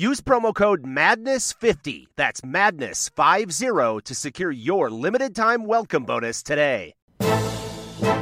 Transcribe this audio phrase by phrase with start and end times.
[0.00, 6.94] Use promo code MADNESS50, that's MADNESS50, to secure your limited time welcome bonus today.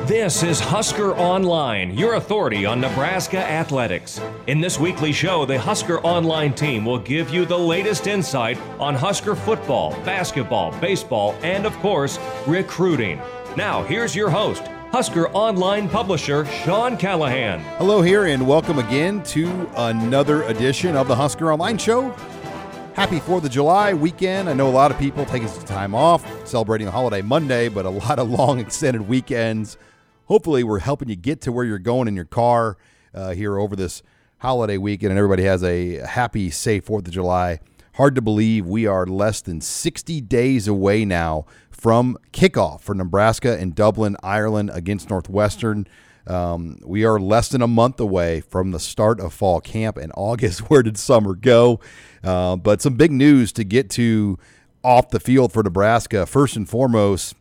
[0.07, 4.21] This is Husker Online, your authority on Nebraska athletics.
[4.49, 8.97] In this weekly show, the Husker Online team will give you the latest insight on
[8.97, 12.19] Husker football, basketball, baseball, and of course,
[12.49, 13.21] recruiting.
[13.57, 17.61] Now, here's your host, Husker Online publisher Sean Callahan.
[17.77, 22.11] Hello, here, and welcome again to another edition of the Husker Online Show.
[22.95, 24.49] Happy 4th of July weekend.
[24.49, 27.87] I know a lot of people taking some time off, celebrating the holiday Monday, but
[27.87, 29.77] a lot of long extended weekends
[30.29, 32.77] hopefully we're helping you get to where you're going in your car
[33.15, 34.03] uh, here over this
[34.39, 37.59] holiday weekend, and everybody has a happy, safe Fourth of July.
[37.99, 43.59] Hard to believe we are less than 60 days away now from kickoff for Nebraska
[43.59, 45.85] and Dublin, Ireland against Northwestern.
[46.25, 50.13] Um, we are less than a month away from the start of fall camp in
[50.13, 50.61] August.
[50.71, 51.81] Where did summer go?
[52.23, 54.39] Uh, but some big news to get to
[54.85, 56.25] off the field for Nebraska.
[56.25, 57.35] First and foremost,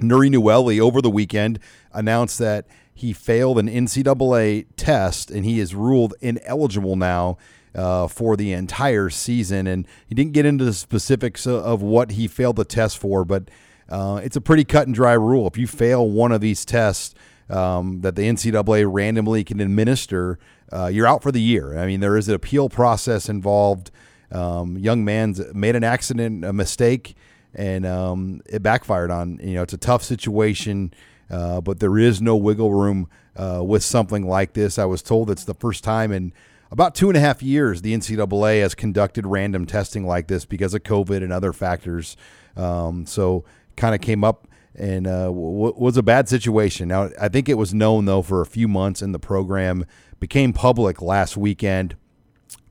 [0.00, 1.60] Nouri Nouili over the weekend
[1.92, 7.38] announced that he failed an NCAA test and he is ruled ineligible now
[7.74, 9.66] uh, for the entire season.
[9.66, 13.50] And he didn't get into the specifics of what he failed the test for, but
[13.88, 15.46] uh, it's a pretty cut and dry rule.
[15.46, 17.14] If you fail one of these tests
[17.50, 20.38] um, that the NCAA randomly can administer,
[20.72, 21.78] uh, you're out for the year.
[21.78, 23.90] I mean, there is an appeal process involved.
[24.32, 27.14] Um, young man's made an accident, a mistake
[27.54, 29.38] and um, it backfired on.
[29.42, 30.92] You know, it's a tough situation,
[31.30, 34.78] uh, but there is no wiggle room uh, with something like this.
[34.78, 36.32] I was told it's the first time in
[36.74, 40.74] about two and a half years the NCAA has conducted random testing like this because
[40.74, 42.16] of COVID and other factors.
[42.56, 43.44] Um, so,
[43.76, 46.88] kind of came up and uh, w- was a bad situation.
[46.88, 49.86] Now, I think it was known though for a few months, and the program
[50.18, 51.94] became public last weekend.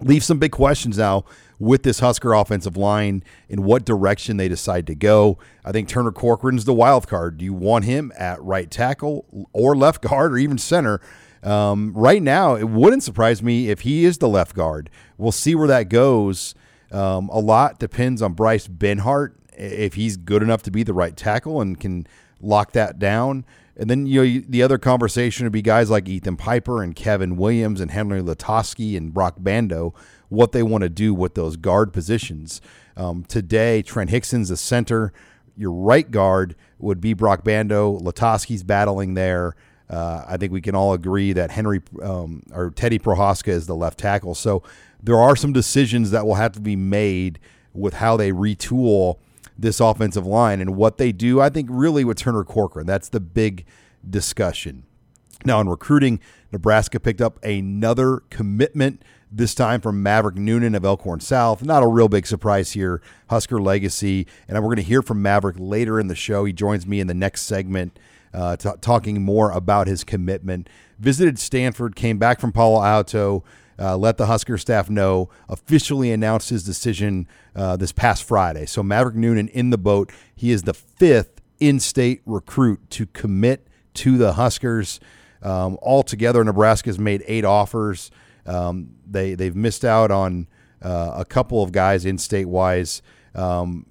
[0.02, 1.24] Leave some big questions now
[1.58, 5.38] with this Husker offensive line in what direction they decide to go.
[5.64, 7.38] I think Turner Corcoran's the wild card.
[7.38, 11.00] Do you want him at right tackle or left guard or even center?
[11.44, 14.90] Um, right now, it wouldn't surprise me if he is the left guard.
[15.18, 16.56] We'll see where that goes.
[16.92, 21.16] Um, a lot depends on Bryce Benhart if he's good enough to be the right
[21.16, 22.08] tackle and can
[22.40, 23.46] lock that down.
[23.76, 27.38] And then you know the other conversation would be guys like Ethan Piper and Kevin
[27.38, 29.94] Williams and Henry Lutovsky and Broc Bando
[30.30, 32.60] what they want to do with those guard positions.
[32.98, 35.14] Um, today, Trent Hixson's the center.
[35.56, 38.00] Your right guard would be Broc Bando.
[38.00, 39.56] Lutovsky's battling there.
[39.90, 43.76] Uh, I think we can all agree that Henry um, or Teddy Prochazka is the
[43.76, 44.34] left tackle.
[44.34, 44.64] So
[45.02, 47.40] there are some decisions that will have to be made
[47.74, 49.18] with how they retool
[49.58, 51.42] this offensive line and what they do.
[51.42, 53.66] I think really with Turner Corcoran, that's the big
[54.10, 54.84] discussion.
[55.46, 56.20] Now in recruiting,
[56.52, 61.64] Nebraska picked up another commitment this time from Maverick Noonan of Elkhorn South.
[61.64, 64.28] Not a real big surprise here, Husker legacy.
[64.48, 66.46] And we're going to hear from Maverick later in the show.
[66.46, 67.98] He joins me in the next segment,
[68.34, 70.70] uh, t- talking more about his commitment.
[71.00, 73.44] Visited Stanford, came back from Palo Alto.
[73.80, 78.66] Uh, let the Husker staff know, officially announced his decision uh, this past Friday.
[78.66, 80.12] So Maverick Noonan in the boat.
[80.36, 85.00] He is the fifth in state recruit to commit to the Huskers.
[85.42, 88.12] Um, altogether, Nebraska's made eight offers.
[88.46, 90.48] Um, they they've missed out on
[90.82, 93.02] uh, a couple of guys in state wise.
[93.36, 93.86] Um,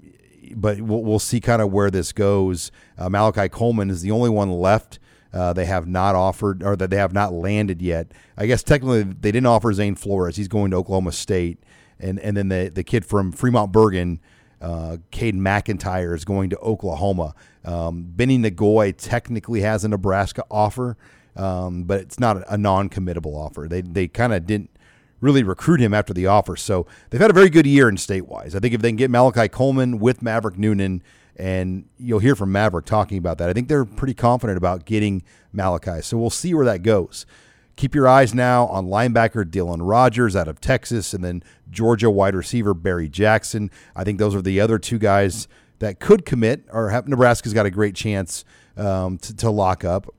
[0.55, 2.71] but we'll, we'll see kind of where this goes.
[2.99, 4.99] Uh, Malachi Coleman is the only one left.
[5.33, 8.13] Uh, they have not offered or that they have not landed yet.
[8.37, 10.37] I guess technically they didn't offer Zane Flores.
[10.37, 11.63] He's going to Oklahoma State,
[11.99, 14.19] and and then the the kid from Fremont Bergan,
[14.61, 17.35] uh, McIntyre is going to Oklahoma.
[17.65, 20.99] Um, Benny Nagoy technically has a Nebraska offer
[21.37, 23.67] um, but it's not a non-committable offer.
[23.69, 24.71] They they kind of didn't
[25.23, 28.55] really recruit him after the offer, so they've had a very good year in state-wise.
[28.55, 31.03] I think if they can get Malachi Coleman with Maverick Noonan,
[31.37, 35.23] and you'll hear from Maverick talking about that, I think they're pretty confident about getting
[35.51, 36.03] Malachi.
[36.03, 37.25] So we'll see where that goes.
[37.77, 42.35] keep your eyes now on linebacker Dylan Rogers out of Texas and then Georgia wide
[42.35, 43.71] receiver Barry Jackson.
[43.97, 45.49] I think those are the other two guys
[45.79, 48.45] that could commit or have Nebraska's got a great chance
[48.77, 50.15] um, to, to lock up.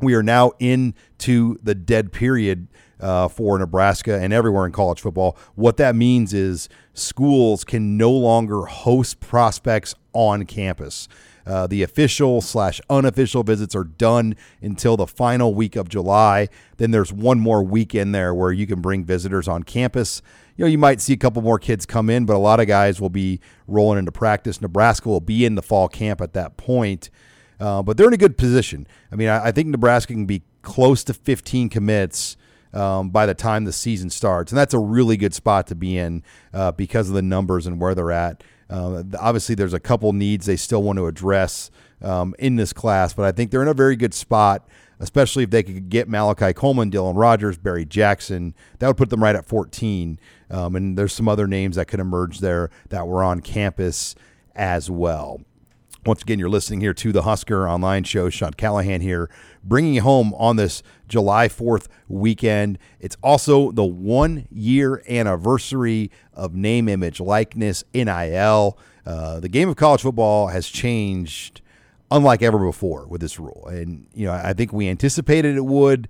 [0.00, 2.68] We are now into the dead period
[3.02, 5.36] uh, for Nebraska and everywhere in college football.
[5.54, 11.08] What that means is schools can no longer host prospects on campus.
[11.44, 16.48] Uh, the official slash unofficial visits are done until the final week of July.
[16.76, 20.22] Then there's one more week in there where you can bring visitors on campus.
[20.56, 22.68] You know, you might see a couple more kids come in, but a lot of
[22.68, 24.60] guys will be rolling into practice.
[24.60, 27.10] Nebraska will be in the fall camp at that point.
[27.58, 28.86] Uh, but they're in a good position.
[29.10, 32.36] I mean, I, I, think Nebraska can be close to 15 commits
[32.72, 35.96] um, by the time the season starts, and that's a really good spot to be
[35.98, 36.22] in
[36.52, 38.42] uh, because of the numbers and where they're at.
[38.70, 41.70] Uh, obviously, there's a couple needs they still want to address
[42.00, 44.66] um, in this class, but I think they're in a very good spot,
[44.98, 48.54] especially if they could get Malachi Coleman, Dylan Rogers, Barry Jackson.
[48.78, 50.18] That would put them right at 14.
[50.50, 54.14] Um, and there's some other names that could emerge there that were on campus
[54.54, 55.40] as well.
[56.04, 58.28] Once again, you're listening here to the Husker Online Show.
[58.28, 59.30] Sean Callahan here,
[59.62, 62.76] bringing you home on this July 4th weekend.
[62.98, 68.76] It's also the one year anniversary of name, image, likeness, NIL.
[69.06, 71.60] Uh, the game of college football has changed
[72.10, 73.68] unlike ever before with this rule.
[73.68, 76.08] And, you know, I think we anticipated it would.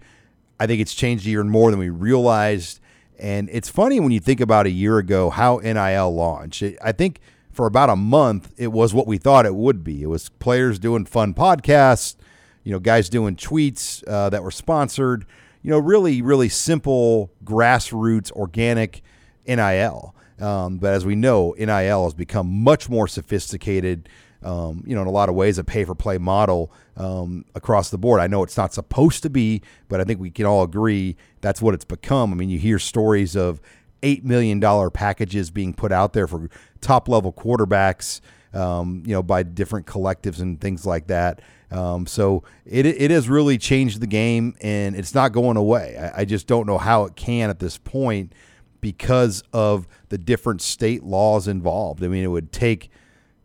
[0.58, 2.80] I think it's changed even more than we realized.
[3.18, 6.62] And it's funny when you think about a year ago how NIL launched.
[6.82, 7.20] I think
[7.52, 10.02] for about a month, it was what we thought it would be.
[10.02, 12.16] It was players doing fun podcasts,
[12.64, 15.26] you know, guys doing tweets uh, that were sponsored,
[15.62, 19.02] you know, really, really simple, grassroots, organic
[19.46, 20.14] NIL.
[20.40, 24.08] Um, but as we know, NIL has become much more sophisticated.
[24.42, 27.90] Um, you know, in a lot of ways, a pay for play model um, across
[27.90, 28.20] the board.
[28.20, 31.62] I know it's not supposed to be, but I think we can all agree that's
[31.62, 32.32] what it's become.
[32.32, 33.60] I mean, you hear stories of
[34.02, 36.48] $8 million packages being put out there for
[36.80, 38.20] top level quarterbacks,
[38.52, 41.40] um, you know, by different collectives and things like that.
[41.70, 45.96] Um, so it, it has really changed the game and it's not going away.
[45.96, 48.34] I, I just don't know how it can at this point
[48.82, 52.04] because of the different state laws involved.
[52.04, 52.90] I mean, it would take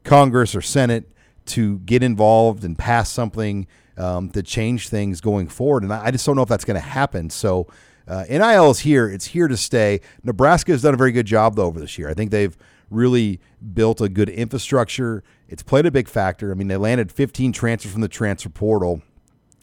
[0.03, 1.09] Congress or Senate
[1.45, 3.67] to get involved and pass something
[3.97, 5.83] um, to change things going forward.
[5.83, 7.29] And I just don't know if that's going to happen.
[7.29, 7.67] So
[8.07, 9.09] uh, NIL is here.
[9.09, 10.01] It's here to stay.
[10.23, 12.09] Nebraska has done a very good job, though, over this year.
[12.09, 12.57] I think they've
[12.89, 13.39] really
[13.73, 15.23] built a good infrastructure.
[15.49, 16.51] It's played a big factor.
[16.51, 19.01] I mean, they landed 15 transfers from the transfer portal,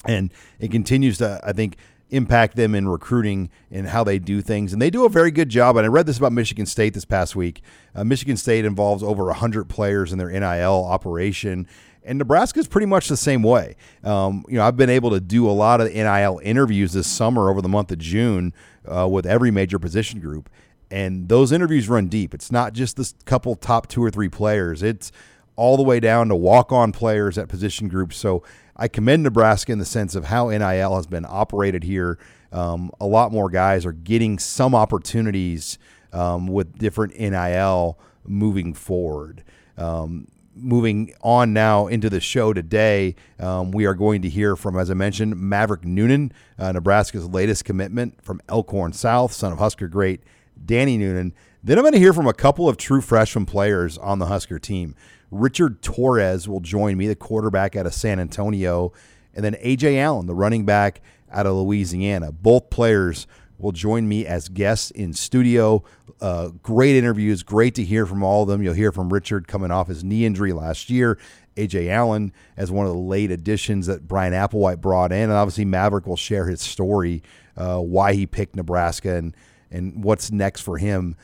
[0.04, 1.76] and it continues to, I think,
[2.10, 4.72] impact them in recruiting and how they do things.
[4.72, 5.76] And they do a very good job.
[5.76, 7.62] And I read this about Michigan State this past week.
[7.94, 11.66] Uh, Michigan State involves over 100 players in their NIL operation.
[12.04, 13.76] And Nebraska is pretty much the same way.
[14.02, 17.50] Um, you know, I've been able to do a lot of NIL interviews this summer
[17.50, 18.52] over the month of June
[18.86, 20.50] uh, with every major position group
[20.94, 22.34] and those interviews run deep.
[22.34, 24.80] It's not just this couple top two or three players.
[24.80, 25.10] It's
[25.56, 28.16] all the way down to walk-on players at position groups.
[28.16, 28.44] So
[28.76, 32.18] I commend Nebraska in the sense of how NIL has been operated here.
[32.52, 35.78] Um, a lot more guys are getting some opportunities
[36.12, 39.42] um, with different NIL moving forward.
[39.76, 44.78] Um, moving on now into the show today, um, we are going to hear from,
[44.78, 49.88] as I mentioned, Maverick Noonan, uh, Nebraska's latest commitment from Elkhorn South, son of Husker
[49.88, 50.22] great
[50.64, 51.34] Danny Noonan.
[51.62, 54.58] Then I'm going to hear from a couple of true freshman players on the Husker
[54.58, 54.94] team.
[55.30, 58.92] Richard Torres will join me, the quarterback out of San Antonio,
[59.34, 62.30] and then Ajay Allen, the running back out of Louisiana.
[62.30, 63.26] Both players
[63.58, 65.82] will join me as guests in studio.
[66.20, 68.62] Uh, great interviews, great to hear from all of them.
[68.62, 71.18] You'll hear from Richard coming off his knee injury last year.
[71.56, 75.64] Ajay Allen as one of the late additions that Bryan Applewhite brought in, and obviously
[75.64, 77.22] Maverick will share his story,
[77.56, 79.36] uh, why he picked Nebraska and
[79.70, 81.16] and what's next for him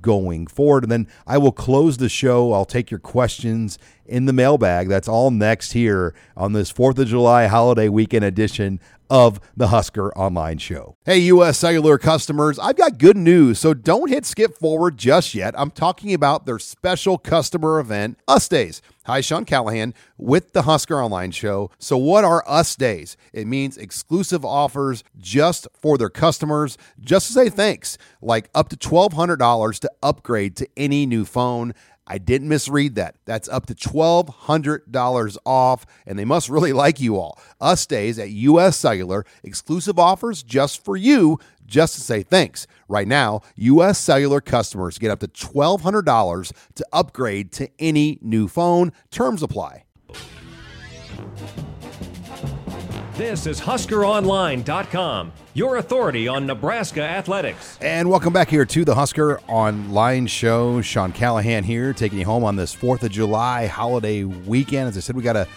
[0.00, 0.84] going forward.
[0.84, 2.52] And then I will close the show.
[2.52, 4.88] I'll take your questions in the mailbag.
[4.88, 10.16] That's all next here on this 4th of July holiday weekend edition of the Husker
[10.16, 10.96] Online Show.
[11.04, 11.58] Hey, U.S.
[11.58, 15.52] Cellular customers, I've got good news, so don't hit skip forward just yet.
[15.58, 18.80] I'm talking about their special customer event, Us Days.
[19.10, 21.72] Hi, Sean Callahan with the Husker Online Show.
[21.80, 23.16] So, what are Us Days?
[23.32, 28.76] It means exclusive offers just for their customers, just to say thanks, like up to
[28.76, 31.74] $1,200 to upgrade to any new phone.
[32.10, 33.14] I didn't misread that.
[33.24, 37.38] That's up to $1,200 off, and they must really like you all.
[37.60, 42.66] Us days at US Cellular, exclusive offers just for you, just to say thanks.
[42.88, 48.92] Right now, US Cellular customers get up to $1,200 to upgrade to any new phone.
[49.12, 49.84] Terms apply.
[53.14, 57.76] This is HuskerOnline.com your authority on Nebraska athletics.
[57.80, 60.80] And welcome back here to the Husker Online Show.
[60.80, 64.88] Sean Callahan here, taking you home on this 4th of July holiday weekend.
[64.88, 65.48] As I said, we got a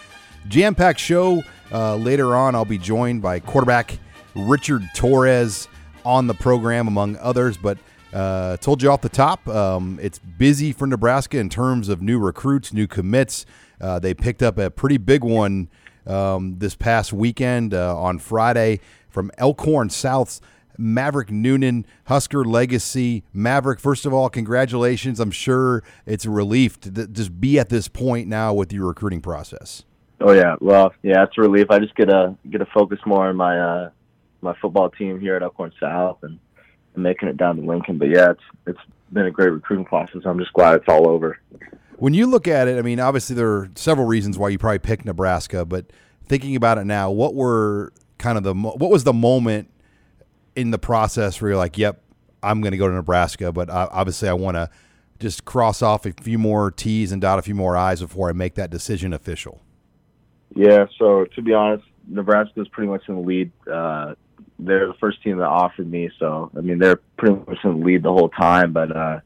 [0.47, 1.43] jam packed show.
[1.71, 3.97] Uh, later on, I'll be joined by quarterback
[4.35, 5.67] Richard Torres
[6.03, 7.55] on the program, among others.
[7.55, 7.77] But
[8.11, 12.17] uh, told you off the top, um, it's busy for Nebraska in terms of new
[12.17, 13.45] recruits, new commits.
[13.79, 15.69] Uh, they picked up a pretty big one
[16.07, 18.79] um, this past weekend uh, on Friday
[19.13, 20.41] from Elkhorn South's
[20.77, 23.23] Maverick Noonan, Husker legacy.
[23.31, 25.19] Maverick, first of all, congratulations.
[25.19, 28.87] I'm sure it's a relief to th- just be at this point now with your
[28.87, 29.83] recruiting process.
[30.19, 31.67] Oh yeah, well, yeah, it's a relief.
[31.69, 33.89] I just get to get to focus more on my uh,
[34.41, 36.39] my football team here at Elkhorn South and,
[36.95, 37.97] and making it down to Lincoln.
[37.97, 38.79] But yeah, it's it's
[39.11, 40.21] been a great recruiting process.
[40.25, 41.39] I'm just glad it's all over.
[41.97, 44.79] When you look at it, I mean, obviously there are several reasons why you probably
[44.79, 45.85] picked Nebraska, but
[46.25, 47.93] thinking about it now, what were
[48.23, 49.69] kind of the what was the moment
[50.55, 52.01] in the process where you're like, "Yep,
[52.41, 54.69] I'm going to go to Nebraska," but obviously I want to
[55.19, 58.31] just cross off a few more T's and dot a few more I's before I
[58.31, 59.61] make that decision official.
[60.55, 60.85] Yeah.
[60.97, 63.51] So to be honest, Nebraska was pretty much in the lead.
[63.69, 64.15] Uh,
[64.57, 67.85] they're the first team that offered me, so I mean they're pretty much in the
[67.85, 68.71] lead the whole time.
[68.71, 69.19] But uh,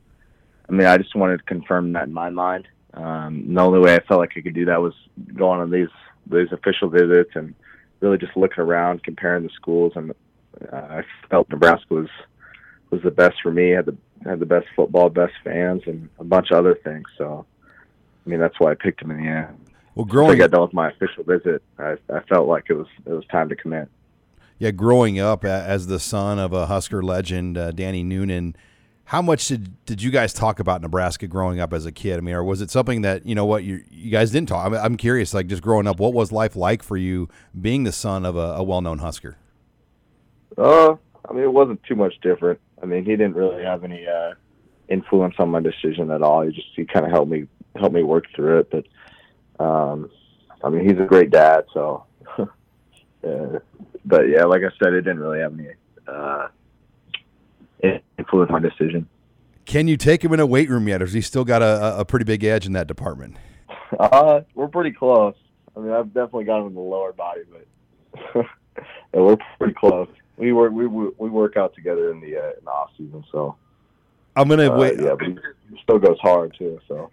[0.67, 2.67] I mean, I just wanted to confirm that in my mind.
[2.95, 4.95] Um, the only way I felt like I could do that was
[5.35, 5.89] going on these
[6.25, 7.53] these official visits and
[7.99, 10.11] really just looking around, comparing the schools, and
[10.71, 12.09] uh, I felt Nebraska was
[12.89, 13.71] was the best for me.
[13.71, 17.05] Had the had the best football, best fans, and a bunch of other things.
[17.17, 17.45] So,
[18.25, 19.57] I mean, that's why I picked him in the end.
[19.95, 22.87] Well, growing, I got done with my official visit, I, I felt like it was
[23.05, 23.89] it was time to commit.
[24.59, 28.55] Yeah, growing up as the son of a Husker legend, uh, Danny Noonan,
[29.07, 32.17] how much did, did you guys talk about Nebraska growing up as a kid?
[32.17, 34.65] I mean, or was it something that you know what you you guys didn't talk?
[34.65, 37.93] I'm, I'm curious, like just growing up, what was life like for you being the
[37.93, 39.37] son of a, a well known Husker?
[40.57, 42.59] Uh, I mean, it wasn't too much different.
[42.83, 44.33] I mean, he didn't really have any uh,
[44.89, 46.41] influence on my decision at all.
[46.41, 47.47] He just he kind of helped me
[47.77, 48.69] helped me work through it.
[48.69, 50.11] But um,
[50.61, 51.63] I mean, he's a great dad.
[51.73, 52.03] So,
[53.21, 55.69] but yeah, like I said, it didn't really have any.
[56.05, 56.49] Uh,
[58.17, 59.07] influence my decision.
[59.65, 61.99] Can you take him in a weight room yet, or has he still got a,
[61.99, 63.35] a pretty big edge in that department?
[63.99, 65.35] Uh, we're pretty close.
[65.75, 67.65] I mean, I've definitely got him in the lower body, but
[69.13, 70.07] yeah, we're pretty close.
[70.37, 73.55] We work we we work out together in the uh, in the off season, so
[74.35, 74.99] I'm gonna uh, wait.
[74.99, 76.79] Yeah, but he still goes hard too.
[76.87, 77.09] So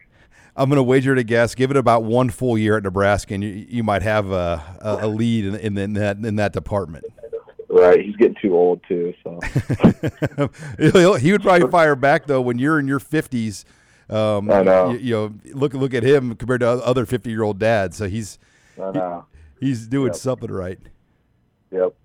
[0.56, 1.54] I'm gonna wager to guess.
[1.54, 5.08] Give it about one full year at Nebraska, and you, you might have a, a
[5.08, 7.04] lead in, in, in that in that department.
[7.74, 9.12] Right, he's getting too old too.
[9.24, 9.40] So
[11.18, 13.64] he would probably fire back though when you're in your fifties.
[14.08, 14.92] Um, I know.
[14.92, 17.96] You, you, know, look look at him compared to other fifty year old dads.
[17.96, 18.38] So he's
[18.80, 19.26] I know.
[19.58, 20.14] He, he's doing yep.
[20.14, 20.78] something right.
[21.72, 21.96] Yep.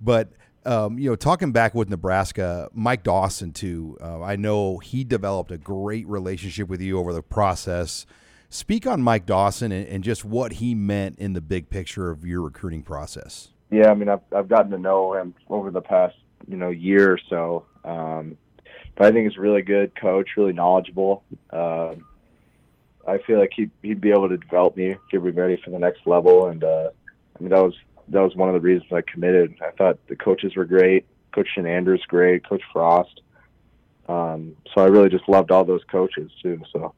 [0.00, 0.30] But
[0.64, 3.98] um, you know, talking back with Nebraska, Mike Dawson too.
[4.00, 8.06] Uh, I know he developed a great relationship with you over the process.
[8.48, 12.24] Speak on Mike Dawson and, and just what he meant in the big picture of
[12.24, 13.48] your recruiting process.
[13.70, 16.16] Yeah, I mean, I've I've gotten to know him over the past
[16.48, 18.36] you know year or so, um,
[18.94, 21.24] but I think he's a really good coach, really knowledgeable.
[21.50, 21.94] Uh,
[23.06, 25.78] I feel like he'd he'd be able to develop me, get me ready for the
[25.78, 26.90] next level, and uh,
[27.38, 27.74] I mean that was
[28.08, 29.56] that was one of the reasons I committed.
[29.60, 33.20] I thought the coaches were great, Coach Chinander great, Coach Frost.
[34.08, 36.62] Um, so I really just loved all those coaches too.
[36.72, 36.94] So,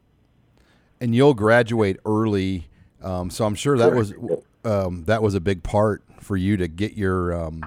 [1.01, 2.67] and you'll graduate early,
[3.01, 4.13] um, so I'm sure that was
[4.63, 7.63] um, that was a big part for you to get your um,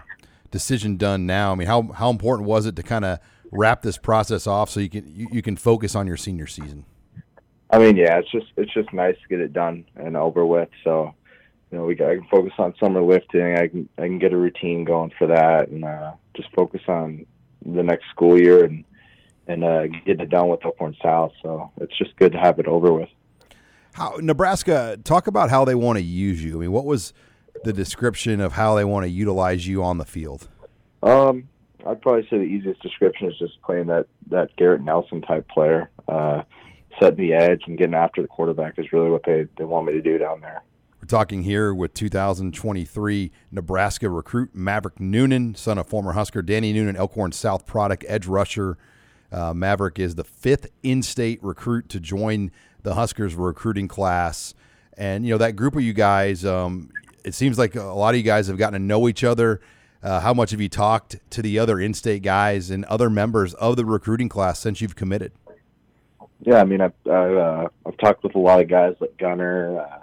[0.50, 1.52] decision done now?
[1.52, 3.18] I mean, how how important was it to kind of
[3.50, 6.84] wrap this process off so you can you, you, can focus on your senior season?
[7.70, 10.68] I mean, yeah, it's just it's just nice to get it done and over with.
[10.84, 11.14] So,
[11.70, 13.56] you know, we got, I can focus on summer lifting.
[13.56, 17.26] I can I can get a routine going for that, and uh, just focus on
[17.64, 18.84] the next school year and
[19.46, 21.32] and uh, getting it done with Elkhorn South.
[21.42, 23.08] So it's just good to have it over with.
[23.92, 24.98] How Nebraska?
[25.04, 26.56] Talk about how they want to use you.
[26.56, 27.12] I mean, what was
[27.64, 30.48] the description of how they want to utilize you on the field?
[31.02, 31.48] Um,
[31.86, 35.90] I'd probably say the easiest description is just playing that that Garrett Nelson type player,
[36.08, 36.42] uh,
[37.00, 39.92] setting the edge and getting after the quarterback is really what they they want me
[39.92, 40.62] to do down there.
[41.00, 46.94] We're talking here with 2023 Nebraska recruit Maverick Noonan, son of former Husker Danny Noonan,
[46.94, 48.78] Elkhorn South product, edge rusher.
[49.32, 54.54] Uh, Maverick is the fifth in-state recruit to join the Huskers recruiting class,
[54.96, 56.44] and you know that group of you guys.
[56.44, 56.90] Um,
[57.24, 59.60] it seems like a lot of you guys have gotten to know each other.
[60.02, 63.76] Uh, how much have you talked to the other in-state guys and other members of
[63.76, 65.30] the recruiting class since you've committed?
[66.40, 69.80] Yeah, I mean, I've I've, uh, I've talked with a lot of guys like Gunner,
[69.80, 69.98] uh,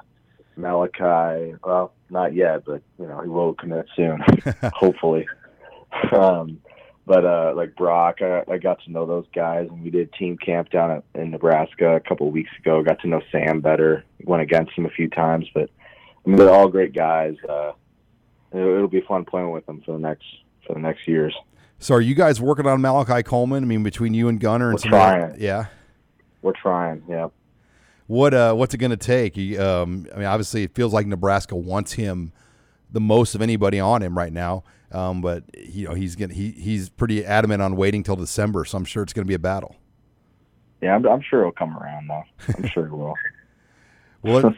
[0.55, 1.55] Malachi.
[1.63, 4.24] Well, not yet, but you know he will commit soon,
[4.74, 5.27] hopefully.
[6.12, 6.62] um,
[7.06, 10.38] but uh, like Brock, I, I got to know those guys, and we did team
[10.38, 12.84] camp down at, in Nebraska a couple of weeks ago.
[12.84, 14.03] Got to know Sam better.
[14.24, 15.70] Went against him a few times, but
[16.25, 17.36] I mean they're all great guys.
[17.48, 17.72] Uh,
[18.51, 20.25] it'll, it'll be fun playing with them for the next
[20.65, 21.36] for the next years.
[21.79, 23.63] So, are you guys working on Malachi Coleman?
[23.63, 25.36] I mean, between you and Gunner and We're trying.
[25.39, 25.68] yeah.
[26.41, 27.03] We're trying.
[27.08, 27.29] Yeah.
[28.08, 29.38] What uh, what's it going to take?
[29.58, 32.34] Um, I mean, obviously, it feels like Nebraska wants him
[32.91, 34.63] the most of anybody on him right now.
[34.91, 38.77] Um, but you know, he's gonna he he's pretty adamant on waiting till December, so
[38.77, 39.75] I'm sure it's going to be a battle.
[40.81, 42.24] Yeah, I'm, I'm sure it'll come around though.
[42.58, 43.13] I'm sure it will.
[44.22, 44.53] Well, uh,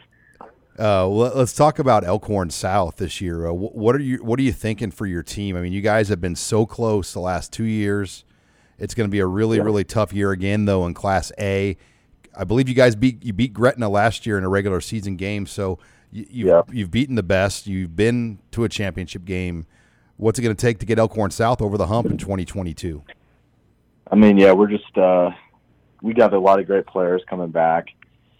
[0.76, 3.46] well, let's talk about Elkhorn South this year.
[3.46, 5.56] Uh, wh- what are you What are you thinking for your team?
[5.56, 8.24] I mean, you guys have been so close the last two years.
[8.78, 9.62] It's going to be a really, Yeah.
[9.62, 10.84] really tough year again, though.
[10.86, 11.76] In Class A,
[12.36, 15.46] I believe you guys beat you beat Gretna last year in a regular season game.
[15.46, 15.78] So
[16.10, 16.62] you, you've Yeah.
[16.72, 17.68] you've beaten the best.
[17.68, 19.66] You've been to a championship game.
[20.16, 23.02] What's it going to take to get Elkhorn South over the hump in 2022?
[24.10, 25.30] I mean, yeah, we're just uh,
[26.02, 27.86] we got a lot of great players coming back.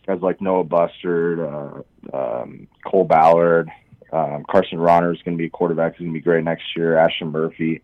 [0.06, 3.70] Guys like Noah Bustard, uh, um, Cole Ballard,
[4.12, 5.92] um, Carson Ronner is going to be a quarterback.
[5.92, 6.96] He's going to be great next year.
[6.98, 7.82] Ashton Murphy,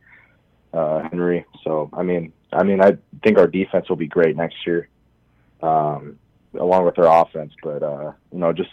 [0.72, 1.46] uh, Henry.
[1.64, 4.88] So I mean, I mean, I think our defense will be great next year,
[5.62, 6.18] um,
[6.58, 7.54] along with our offense.
[7.62, 8.70] But uh, you know, just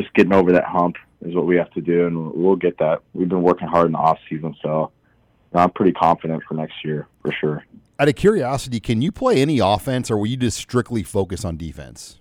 [0.00, 3.00] just getting over that hump is what we have to do, and we'll get that.
[3.12, 4.90] We've been working hard in the off season, so
[5.54, 7.64] I'm pretty confident for next year for sure.
[7.98, 11.56] Out of curiosity, can you play any offense, or will you just strictly focus on
[11.56, 12.18] defense?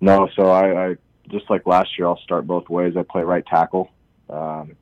[0.00, 0.96] No, so I, I
[1.30, 2.96] just like last year, I'll start both ways.
[2.96, 3.90] I play right tackle,
[4.28, 4.76] um,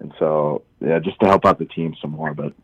[0.00, 2.32] and so yeah, just to help out the team some more.
[2.32, 2.54] But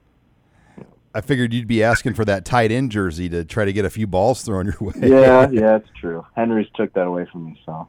[1.15, 3.91] I figured you'd be asking for that tight end jersey to try to get a
[3.91, 4.95] few balls thrown your way.
[4.97, 6.25] yeah, yeah, it's true.
[6.35, 7.87] Henry's took that away from me, so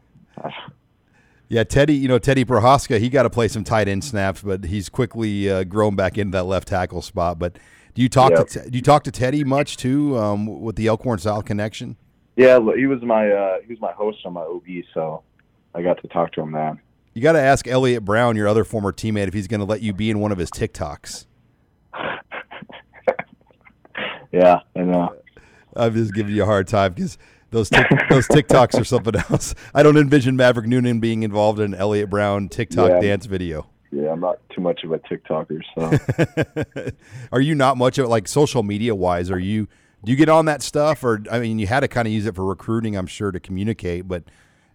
[1.49, 4.65] Yeah, Teddy, you know, Teddy Prochazka, he got to play some tight end snaps, but
[4.65, 7.39] he's quickly uh, grown back into that left tackle spot.
[7.39, 7.57] But
[7.95, 8.47] do you talk Yep.
[8.49, 11.97] to do you talk to Teddy much too um, with the Elkhorn South connection?
[12.35, 15.23] yeah, he was my uh, he was my host on my OB, so
[15.73, 16.79] I got to talk to him then.
[17.15, 19.81] You got to ask Elliot Brown, your other former teammate, if he's going to let
[19.81, 21.25] you be in one of his TikToks.
[24.31, 25.09] Yeah, and uh,
[25.75, 27.17] I'm just giving you a hard time because
[27.51, 29.55] those tic- those TikToks are something else.
[29.73, 32.99] I don't envision Maverick Noonan being involved in an Elliot Brown TikTok Yeah.
[32.99, 33.67] dance video.
[33.91, 36.91] yeah, I'm not too much of a TikToker, so
[37.31, 39.31] are you not much of like social media wise?
[39.31, 39.67] Are you
[40.03, 42.25] do you get on that stuff, or I mean, you had to kind of use
[42.25, 44.07] it for recruiting, I'm sure, to communicate.
[44.07, 44.23] But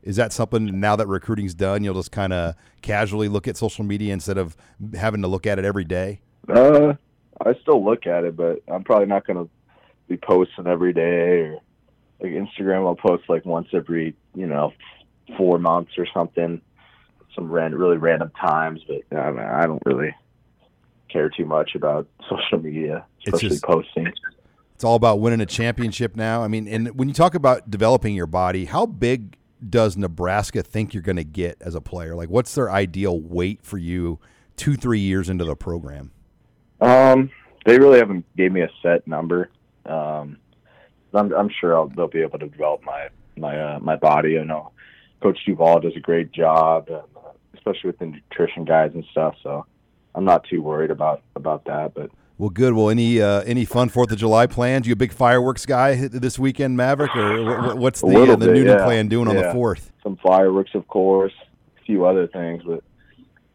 [0.03, 3.85] is that something now that recruiting's done, you'll just kind of casually look at social
[3.85, 4.55] media instead of
[4.95, 6.21] having to look at it every day?
[6.49, 6.93] uh,
[7.41, 9.51] I still look at it, but I'm probably not going to
[10.09, 11.59] be posting every day or
[12.21, 12.87] like Instagram.
[12.87, 14.73] I'll post like once every you know
[15.37, 16.61] four months or something,
[17.35, 18.81] some random, really random times.
[18.87, 20.15] But I, mean, I don't really
[21.09, 24.13] care too much about social media, It's especially just- posting.
[24.75, 26.43] It's all about winning a championship now.
[26.43, 30.93] I mean, and when you talk about developing your body, how big does Nebraska think
[30.93, 32.17] you're going to get as a player?
[32.17, 34.19] Like, what's their ideal weight for you
[34.57, 36.11] two, three years into the program?
[36.81, 37.31] Um,
[37.65, 39.49] they really haven't gave me a set number.
[39.87, 40.39] Um,
[41.15, 44.39] I'm, I'm sure I'll, they'll be able to develop my my uh, my body.
[44.39, 44.73] I know
[45.23, 49.35] Coach Duval does a great job, and, uh, especially with the nutrition guys and stuff.
[49.43, 49.67] So
[50.15, 51.95] I'm not too worried about about that.
[51.95, 52.75] But Well, good.
[52.75, 54.87] Well, any uh, any fun Fourth of July plans?
[54.87, 58.47] You a big fireworks guy this weekend, Maverick, or wh- wh- what's the uh, the
[58.47, 58.85] bit, Noonan yeah.
[58.85, 59.93] plan doing on the fourth?
[60.03, 61.33] some fireworks, of course,
[61.81, 62.63] a few other things.
[62.65, 62.85] But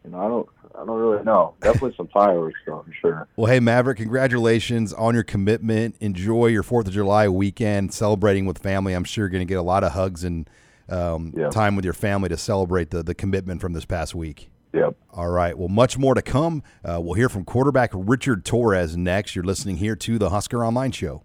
[0.04, 1.54] you know, I don't I don't really know.
[1.60, 3.28] Definitely some fireworks, though, for sure.
[3.36, 5.96] Well, hey, Maverick, congratulations on your commitment.
[6.00, 8.92] Enjoy your Fourth of July weekend celebrating with family.
[8.94, 10.48] I'm sure you're going to get a lot of hugs and
[10.88, 11.50] um, Yeah.
[11.50, 14.50] time with your family to celebrate the the commitment from this past week.
[14.72, 14.94] Yep.
[15.12, 15.58] All right.
[15.58, 16.62] Well, much more to come.
[16.84, 19.34] Uh, we'll hear from quarterback Richard Torres next.
[19.34, 21.24] You're listening here to the Husker Online Show.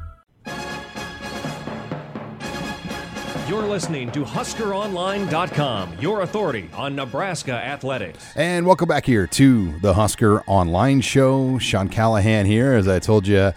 [3.51, 8.31] You're listening to HuskerOnline.com, your authority on Nebraska athletics.
[8.37, 11.57] And welcome back here to the Husker Online Show.
[11.57, 12.71] Sean Callahan here.
[12.75, 13.51] As I told you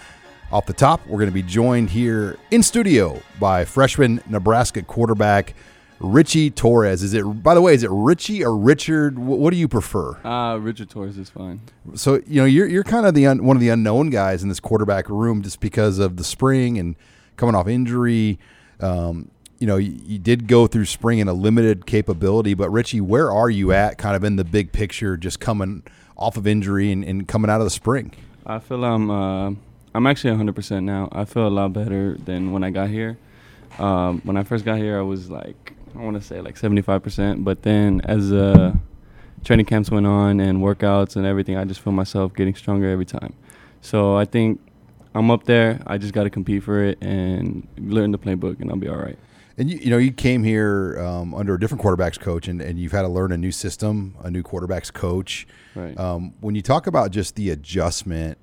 [0.50, 5.54] off the top, we're going to be joined here in studio by freshman Nebraska quarterback
[6.00, 7.04] Richie Torres.
[7.04, 7.22] Is it?
[7.22, 9.16] By the way, is it Richie or Richard?
[9.16, 10.16] What do you prefer?
[10.26, 11.61] Uh, Richard Torres is fine.
[11.94, 14.48] So you know you're you're kind of the un, one of the unknown guys in
[14.48, 16.96] this quarterback room just because of the spring and
[17.37, 18.40] coming off injury.
[18.80, 19.30] Um,
[19.64, 23.48] you know you, did go through spring in a limited capability, but Richie, where are
[23.48, 23.96] you at?
[23.96, 25.83] Kind of in the big picture, just coming
[26.18, 28.12] off of injury and, and coming out of the spring.
[28.44, 29.53] I feel I'm uh,
[29.94, 31.09] I'm actually 100% now.
[31.12, 33.16] I feel a lot better than when I got here.
[33.79, 37.42] Um, when I first got here, I was like I want to say like 75%,
[37.42, 38.74] but then as uh,
[39.46, 43.07] training camps went on and workouts and everything, I just feel myself getting stronger every
[43.07, 43.33] time.
[43.81, 44.61] So I think
[45.14, 45.81] I'm up there.
[45.87, 48.98] I just got to compete for it and learn the playbook, and I'll be all
[48.98, 49.18] right.
[49.57, 52.79] And you, you know, you came here um, under a different quarterbacks coach, and, and
[52.79, 55.47] you've had to learn a new system, a new quarterbacks coach.
[55.75, 55.99] Right.
[55.99, 58.38] Um, when you talk about just the adjustment,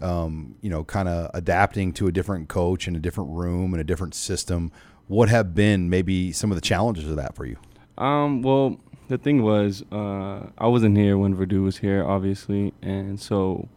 [0.00, 3.80] um, you know, kind of adapting to a different coach in a different room and
[3.80, 4.70] a different system,
[5.08, 7.56] what have been maybe some of the challenges of that for you?
[7.98, 13.20] Um, well, the thing was, uh, I wasn't here when Verdu was here, obviously, and
[13.20, 13.68] so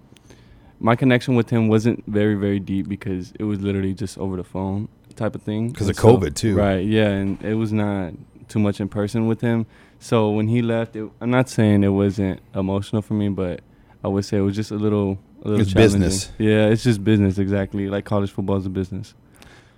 [0.79, 4.43] my connection with him wasn't very, very deep because it was literally just over the
[4.43, 6.55] phone type of thing because of so- COVID, too.
[6.55, 6.85] Right.
[6.85, 8.13] Yeah, and it was not
[8.47, 9.65] too much in person with him.
[9.99, 13.61] So when he left, it, I'm not saying it wasn't emotional for me, but
[14.03, 16.01] I would say it was just a little, a little It's challenging.
[16.01, 16.31] business.
[16.37, 17.87] Yeah, it's just business, exactly.
[17.87, 19.13] Like college football is a business.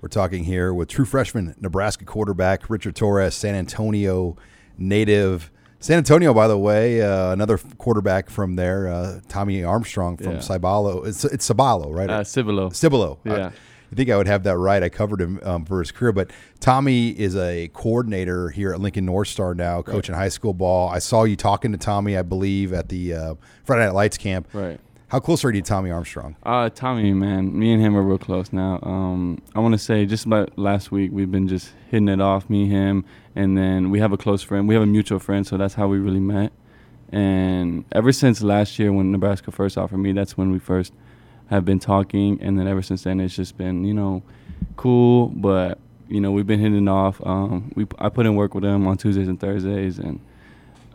[0.01, 4.35] We're talking here with true freshman Nebraska quarterback Richard Torres, San Antonio
[4.77, 5.51] native.
[5.79, 10.37] San Antonio, by the way, uh, another quarterback from there, uh, Tommy Armstrong from Yeah.
[10.39, 11.05] Cibalo.
[11.05, 12.09] It's it's Cibalo, right?
[12.09, 12.69] Uh, Cibolo.
[12.71, 13.19] Cibolo.
[13.23, 13.51] Yeah.
[13.91, 14.81] I, think I would have that right.
[14.81, 19.05] I covered him um, for his career, but Tommy is a coordinator here at Lincoln
[19.05, 20.89] North Star now, coaching high school ball.
[20.89, 24.47] I saw you talking to Tommy, I believe, at the uh, Friday Night Lights camp.
[24.53, 24.79] Right.
[25.09, 26.35] How close are you to Tommy Armstrong?
[26.43, 28.79] Uh, Tommy, man, me and him are real close now.
[28.83, 32.49] Um, I want to say just about last week we've been just hitting it off,
[32.49, 34.67] me, him, and then we have a close friend.
[34.67, 36.51] We have a mutual friend, so that's how we really met.
[37.09, 40.91] And ever since last year when Nebraska first offered me, that's when we first
[41.49, 42.39] have been talking.
[42.41, 44.23] And then ever since then, it's just been you know
[44.75, 47.21] cool, but you know we've been hitting off.
[47.25, 50.19] Um, we I put in work with him on Tuesdays and Thursdays, and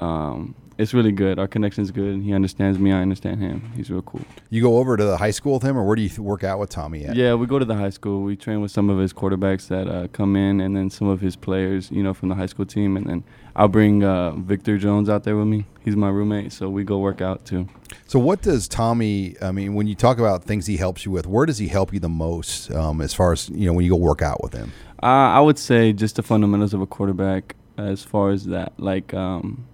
[0.00, 1.38] um, it's really good.
[1.38, 2.12] Our connection's good.
[2.14, 2.92] and He understands me.
[2.92, 3.72] I understand him.
[3.76, 4.20] He's real cool.
[4.50, 6.44] You go over to the high school with him, or where do you th- work
[6.44, 7.16] out with Tommy at?
[7.16, 8.22] Yeah, we go to the high school.
[8.22, 11.20] We train with some of his quarterbacks that uh, come in, and then some of
[11.20, 12.96] his players, you know, from the high school team.
[12.96, 13.24] And then
[13.56, 15.66] I'll bring uh, Victor Jones out there with me.
[15.84, 17.68] He's my roommate, so we go work out too.
[18.06, 19.36] So, what does Tommy?
[19.40, 21.92] I mean, when you talk about things he helps you with, where does he help
[21.92, 22.70] you the most?
[22.72, 25.06] Um, as far as you know, when you go work out with him, Uh,
[25.38, 28.72] I would say just the fundamentals of a quarterback, as far as that.
[28.78, 29.64] Like, um,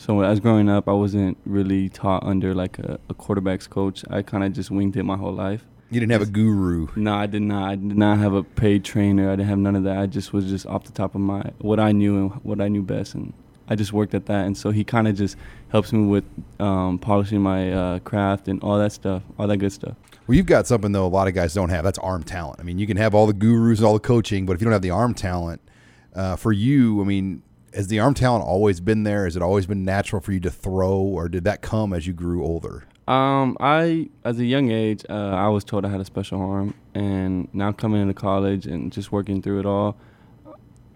[0.00, 4.02] so as growing up, I wasn't really taught under like a, a quarterback's coach.
[4.08, 5.66] I kind of just winged it my whole life.
[5.90, 6.88] you didn't have a guru.
[6.96, 7.68] No, I did not.
[7.68, 9.28] I did not have a paid trainer.
[9.28, 9.98] I didn't have none of that.
[9.98, 12.68] I just was just off the top of my what I knew and what I
[12.68, 13.34] knew best, and
[13.68, 14.46] I just worked at that.
[14.46, 15.36] And so he kind of just
[15.68, 16.24] helps me with
[16.58, 19.96] um, polishing my uh, craft and all that stuff, all that good stuff.
[20.26, 21.84] Well, you've got something though a lot of guys don't have.
[21.84, 22.58] That's arm talent.
[22.58, 24.64] I mean, you can have all the gurus and all the coaching, but if you
[24.64, 25.60] don't have the arm talent,
[26.14, 27.42] uh, for you, I mean,
[27.74, 29.24] has the arm talent always been there?
[29.24, 32.12] Has it always been natural for you to throw, or did that come as you
[32.12, 32.84] grew older?
[33.08, 36.74] Um, I as a young age, uh, I was told I had a special arm,
[36.94, 39.96] and now coming into college and just working through it all,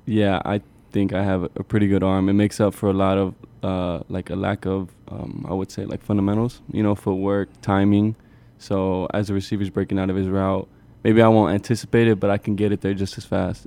[0.07, 0.61] yeah, I
[0.93, 2.29] think I have a, pretty good arm.
[2.29, 3.35] It makes up for a lot of
[3.65, 6.61] uh, like a lack of, um, I would say, like fundamentals.
[6.73, 8.15] You know, footwork, timing.
[8.59, 10.69] So as the receiver's breaking out of his route,
[11.03, 13.67] maybe I won't anticipate it, but I can get it there just as fast.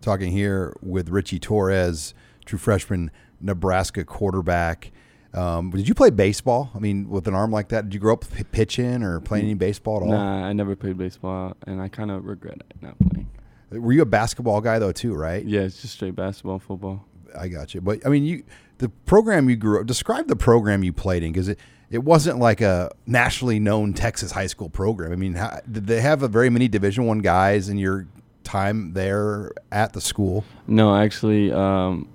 [0.00, 4.92] Talking here with Richie Torres, true freshman Nebraska quarterback.
[5.34, 6.70] Um, did you play baseball?
[6.74, 9.44] I mean, with an arm like that, did you grow up p- pitching or playing
[9.44, 10.08] any baseball at all?
[10.08, 13.28] Nah, I never played baseball, and I kind of regret not playing.
[13.70, 15.14] Were you a basketball guy though too?
[15.14, 15.44] Right?
[15.44, 17.04] Yeah, it's just straight basketball, football.
[17.38, 17.82] I got you.
[17.82, 18.44] But I mean, you
[18.78, 19.86] the program you grew up.
[19.86, 21.58] Describe the program you played in because it
[21.90, 25.12] it wasn't like a nationally known Texas high school program.
[25.12, 28.06] I mean, how, did they have a very many Division One guys in your
[28.48, 30.44] time there at the school?
[30.66, 32.08] No, actually, um,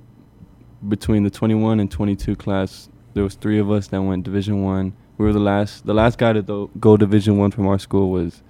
[0.87, 4.93] between the 21 and 22 class, there was three of us that went Division One.
[5.17, 5.85] We were the last.
[5.85, 8.41] The last guy to go Division One from our school was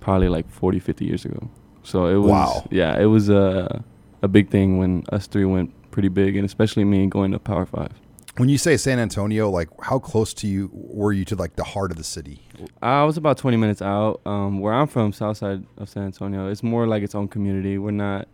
[0.00, 1.48] probably like 40, 50 years ago.
[1.82, 2.30] So it was.
[2.30, 2.68] Wow.
[2.70, 3.82] Yeah, it was a
[4.22, 7.64] a big thing when us three went pretty big, and especially me going to Power
[7.64, 7.92] Five.
[8.38, 11.64] When you say San Antonio, like how close to you were you to like the
[11.64, 12.42] heart of the city?
[12.82, 14.20] I was about 20 minutes out.
[14.26, 17.78] Um, where I'm from, south side of San Antonio, it's more like its own community.
[17.78, 18.28] We're not,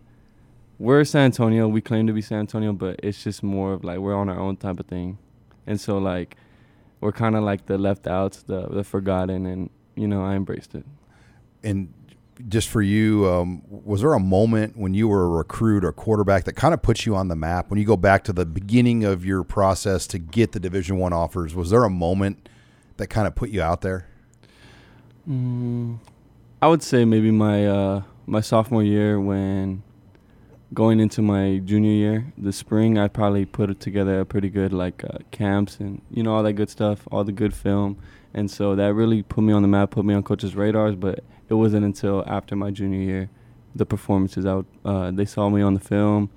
[0.78, 1.68] we're San Antonio.
[1.68, 4.38] We claim to be San Antonio, but it's just more of like we're on our
[4.38, 5.18] own type of thing.
[5.66, 6.36] And so like,
[7.00, 10.74] we're kind of like the left outs, the the forgotten, and you know I embraced
[10.74, 10.86] it.
[11.62, 11.92] And
[12.48, 16.44] just for you, um, was there a moment when you were a recruit or quarterback
[16.44, 17.70] that kind of puts you on the map?
[17.70, 21.12] When you go back to the beginning of your process to get the Division One
[21.12, 22.48] offers, was there a moment
[22.96, 24.07] that kind of put you out there?
[25.28, 25.98] Mm,
[26.61, 29.83] I would say maybe my uh, my sophomore year when
[30.74, 35.05] going into my junior year, the spring, I probably put together a pretty good like
[35.05, 37.98] uh, camps and you know all that good stuff, all the good film,
[38.35, 40.96] and so that really put me on the map, put me on coaches' radars.
[40.96, 43.30] But it wasn't until after my junior year,
[43.74, 46.30] the performances out, uh, they saw me on the film,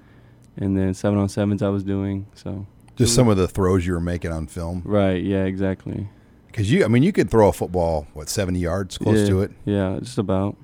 [0.57, 2.27] and then seven on sevens I was doing.
[2.33, 5.23] So just some of the throws you were making on film, right?
[5.23, 6.09] Yeah, exactly.
[6.47, 9.41] Because you, I mean, you could throw a football what seventy yards, close yeah, to
[9.41, 9.51] it.
[9.63, 10.57] Yeah, just about.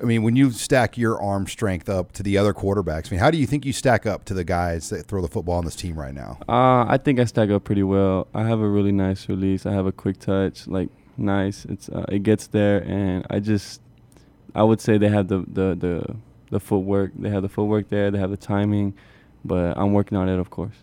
[0.00, 3.20] I mean, when you stack your arm strength up to the other quarterbacks, I mean,
[3.20, 5.64] how do you think you stack up to the guys that throw the football on
[5.64, 6.38] this team right now?
[6.48, 8.28] Uh, I think I stack up pretty well.
[8.32, 9.66] I have a really nice release.
[9.66, 11.64] I have a quick touch, like nice.
[11.66, 13.80] It's uh, it gets there, and I just,
[14.54, 16.16] I would say they have the the the
[16.50, 17.12] the footwork.
[17.16, 18.10] They have the footwork there.
[18.10, 18.94] They have the timing,
[19.44, 20.74] but I'm working on it, of course.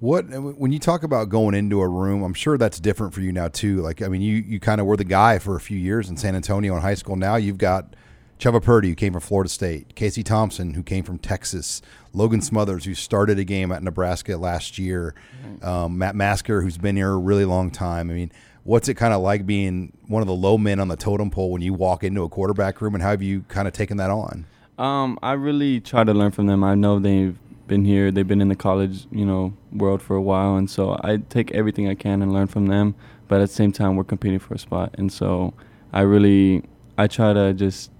[0.00, 3.32] What when you talk about going into a room, I'm sure that's different for you
[3.32, 3.82] now too.
[3.82, 6.16] Like I mean, you you kind of were the guy for a few years in
[6.16, 7.16] San Antonio in high school.
[7.16, 7.94] Now you've got
[8.40, 11.82] Chubba Purdy, who came from Florida State, Casey Thompson, who came from Texas,
[12.14, 15.14] Logan Smothers, who started a game at Nebraska last year,
[15.62, 18.10] um, Matt Masker, who's been here a really long time.
[18.10, 18.32] I mean,
[18.70, 21.50] what's it kind of like being one of the low men on the totem pole
[21.50, 24.10] when you walk into a quarterback room, and how have you kind of taken that
[24.10, 24.46] on?
[24.78, 26.62] Um, I really try to learn from them.
[26.62, 30.22] I know they've been here, they've been in the college, you know, world for a
[30.22, 32.94] while, and so I take everything I can and learn from them.
[33.26, 35.52] But at the same time, we're competing for a spot, and so
[35.92, 36.62] I really,
[36.96, 37.90] I try to just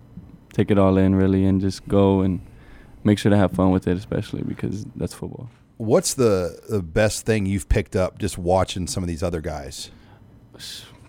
[0.53, 2.41] take it all in really and just go and
[3.03, 5.51] make sure to have fun with it, especially because that's football.
[5.79, 9.91] What's the, the best thing you've picked up just watching some of these other guys?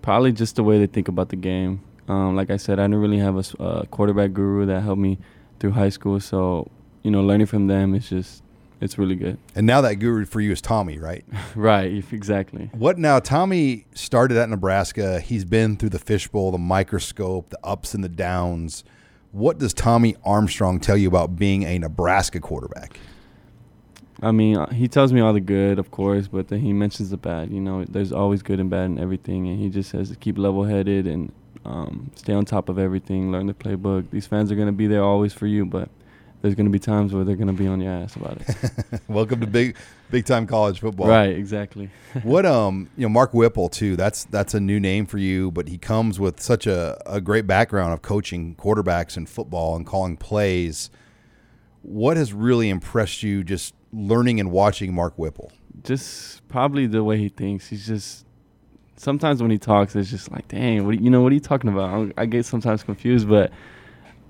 [0.01, 1.81] Probably just the way they think about the game.
[2.07, 5.17] Um, like I said, I didn't really have a uh, quarterback guru that helped me
[5.59, 6.69] through high school, so
[7.03, 8.43] you know, learning from them is just
[8.81, 9.37] it's really good.
[9.55, 11.23] And now that guru for you is Tommy, right?
[11.55, 12.69] right, exactly.
[12.73, 13.19] What now?
[13.19, 15.19] Tommy started at Nebraska.
[15.19, 18.83] He's been through the fishbowl, the microscope, the ups and the downs.
[19.31, 22.99] What does Tommy Armstrong tell you about being a Nebraska quarterback?
[24.21, 27.09] I mean, uh, he tells me all the good, of course, but then he mentions
[27.09, 27.51] the bad.
[27.51, 30.37] You know, there's always good and bad in everything, and he just says to keep
[30.37, 31.31] level-headed and
[31.65, 34.11] um, stay on top of everything, learn the playbook.
[34.11, 35.89] These fans are going to be there always for you, but
[36.41, 39.01] there's going to be times where they're going to be on your ass about it.
[39.07, 39.75] Welcome to big,
[40.09, 41.07] big time college football.
[41.07, 41.89] Right, exactly.
[42.23, 43.95] what um, you know, Mark Whipple too.
[43.95, 47.45] That's that's a new name for you, but he comes with such a, a great
[47.45, 50.89] background of coaching quarterbacks in football and calling plays.
[51.83, 55.51] What has really impressed you just learning and watching Mark Whipple?
[55.83, 57.67] Just probably the way he thinks.
[57.67, 58.25] He's just
[58.97, 61.69] sometimes when he talks, it's just like, dang, what you know, what are you talking
[61.69, 62.11] about?
[62.17, 63.51] I get sometimes confused, but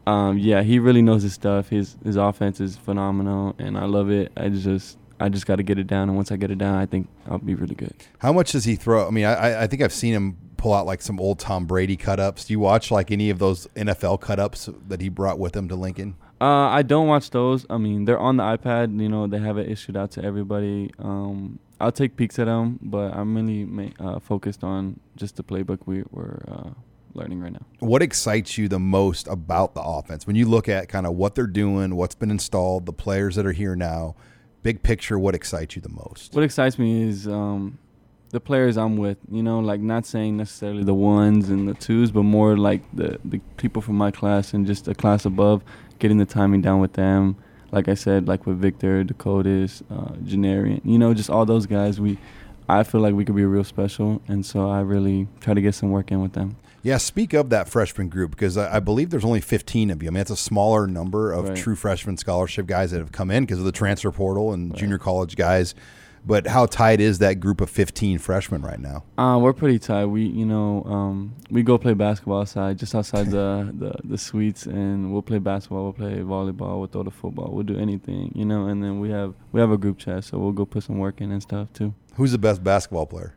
[0.08, 1.70] um, yeah, he really knows his stuff.
[1.70, 4.32] His his offense is phenomenal, and I love it.
[4.36, 6.76] I just I just got to get it down, and once I get it down,
[6.76, 7.94] I think I'll be really good.
[8.20, 9.08] How much does he throw?
[9.08, 11.98] I mean, I I think I've seen him pull out like some old Tom Brady
[11.98, 12.46] cut ups.
[12.46, 15.68] Do you watch like any of those NFL cut ups that he brought with him
[15.70, 16.16] to Lincoln?
[16.42, 17.68] Uh, I don't watch those.
[17.70, 19.00] I mean, they're on the iPad.
[19.00, 20.90] You know, they have it issued out to everybody.
[20.98, 25.80] Um, I'll take peeks at them, but I'm really uh, focused on just the playbook
[25.86, 26.70] we were uh,
[27.14, 27.64] learning right now.
[27.78, 31.36] What excites you the most about the offense when you look at kind of what
[31.36, 34.16] they're doing, what's been installed, the players that are here now?
[34.64, 36.34] Big picture, what excites you the most?
[36.34, 37.78] What excites me is um,
[38.32, 39.18] the players I'm with.
[39.32, 43.20] You know, like not saying necessarily the ones and the twos, but more like the
[43.26, 45.64] the people from my class and just a class above,
[46.02, 47.38] getting the timing down with them.
[47.72, 52.02] Like I said, like with Victor, Dakotas, uh, Janiran, you know, just all those guys.
[52.02, 52.18] We,
[52.68, 55.74] I feel like we could be real special, and so I really try to get
[55.74, 56.58] some work in with them.
[56.84, 60.10] Yeah, speak of that freshman group because I, I, believe there's only 15 of you.
[60.10, 61.58] I mean, it's a smaller number of right.
[61.58, 64.80] true freshman scholarship guys that have come in because of the transfer portal and right.
[64.80, 65.76] junior college guys.
[66.26, 69.04] But how tight is that group of 15 freshmen right now?
[69.18, 70.06] Uh, we're pretty tight.
[70.06, 74.66] We, you know, um, we go play basketball outside, just outside the, the, the suites,
[74.66, 78.46] and we'll play basketball, we'll play volleyball, we'll throw the football, we'll do anything, you
[78.46, 78.68] know.
[78.68, 81.22] And then we have we have a group chat, so we'll go put some work
[81.22, 81.94] in and stuff too.
[82.16, 83.36] Who's the best basketball player?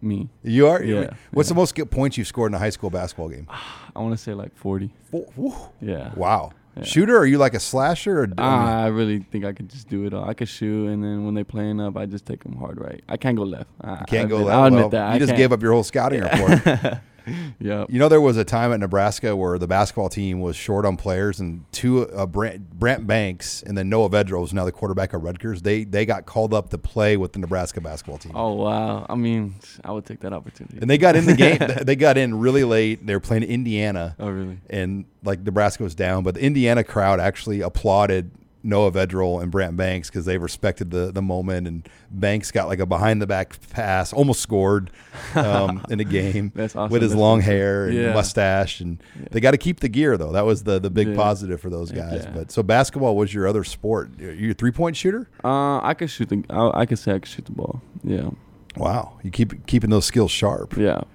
[0.00, 0.28] Me.
[0.42, 0.82] You are?
[0.82, 1.14] Yeah.
[1.32, 1.54] What's yeah.
[1.54, 3.46] the most points you've scored in a high school basketball game?
[3.96, 4.90] I want to say like 40.
[5.10, 6.14] Four, yeah.
[6.14, 6.52] Wow.
[6.76, 6.84] Yeah.
[6.84, 7.16] Shooter?
[7.16, 8.20] Are you like a slasher?
[8.20, 10.28] Or, uh, I really think I could just do it all.
[10.28, 13.02] I could shoot, and then when they playing up, I just take them hard right.
[13.08, 13.70] I can't go left.
[13.80, 14.50] I, you can't I go left.
[14.50, 15.08] I'll well, admit that.
[15.08, 15.38] You I just can't.
[15.38, 16.60] gave up your whole scouting yeah.
[16.60, 16.98] report.
[17.58, 17.84] yeah.
[17.88, 20.96] You know, there was a time at Nebraska where the basketball team was short on
[20.96, 25.12] players, and two uh, Brant, Brant Banks and then Noah Vedral was now the quarterback
[25.12, 25.62] of Rutgers.
[25.62, 28.32] They they got called up to play with the Nebraska basketball team.
[28.34, 29.06] Oh wow.
[29.08, 30.78] I mean, I would take that opportunity.
[30.80, 31.58] And they got in the game.
[31.82, 33.06] they got in really late.
[33.06, 34.16] They were playing Indiana.
[34.18, 34.58] Oh really?
[34.70, 38.30] And like Nebraska was down, but the Indiana crowd actually applauded
[38.66, 41.66] Noah Vedral and Brant Banks because they respected the the moment.
[41.66, 44.90] And Banks got like a behind the back pass, almost scored
[45.34, 46.90] um, in a game awesome.
[46.90, 47.50] with his That's long awesome.
[47.52, 48.12] hair and Yeah.
[48.12, 48.80] mustache.
[48.80, 50.32] And they got to keep the gear though.
[50.32, 51.16] That was the the big Yeah.
[51.16, 52.24] positive for those guys.
[52.24, 52.30] Yeah.
[52.34, 54.10] But so basketball was your other sport.
[54.18, 55.28] You a three point shooter?
[55.44, 56.44] Uh, I could shoot the.
[56.50, 57.80] I, I could say I could shoot the ball.
[58.04, 58.30] Yeah.
[58.76, 60.76] Wow, you keep keeping those skills sharp.
[60.76, 61.00] Yeah.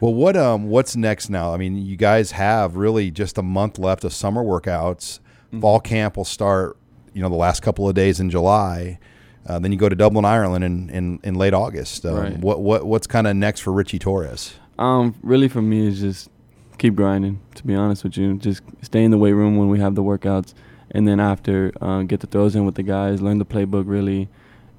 [0.00, 1.54] Well, what um what's next now?
[1.54, 5.18] I mean, you guys have really just a month left of summer workouts.
[5.48, 5.60] Mm-hmm.
[5.60, 6.76] Fall camp will start,
[7.14, 8.98] you know, the last couple of days in July.
[9.46, 12.04] Uh, then you go to Dublin, Ireland, in in, in late August.
[12.04, 12.38] Um, Right.
[12.38, 14.54] What what what's kind of next for Richie Torres?
[14.78, 16.28] Um, really for me is just
[16.78, 17.40] keep grinding.
[17.54, 20.02] To be honest with you, just stay in the weight room when we have the
[20.02, 20.52] workouts,
[20.90, 24.28] and then after uh, get the throws in with the guys, learn the playbook really,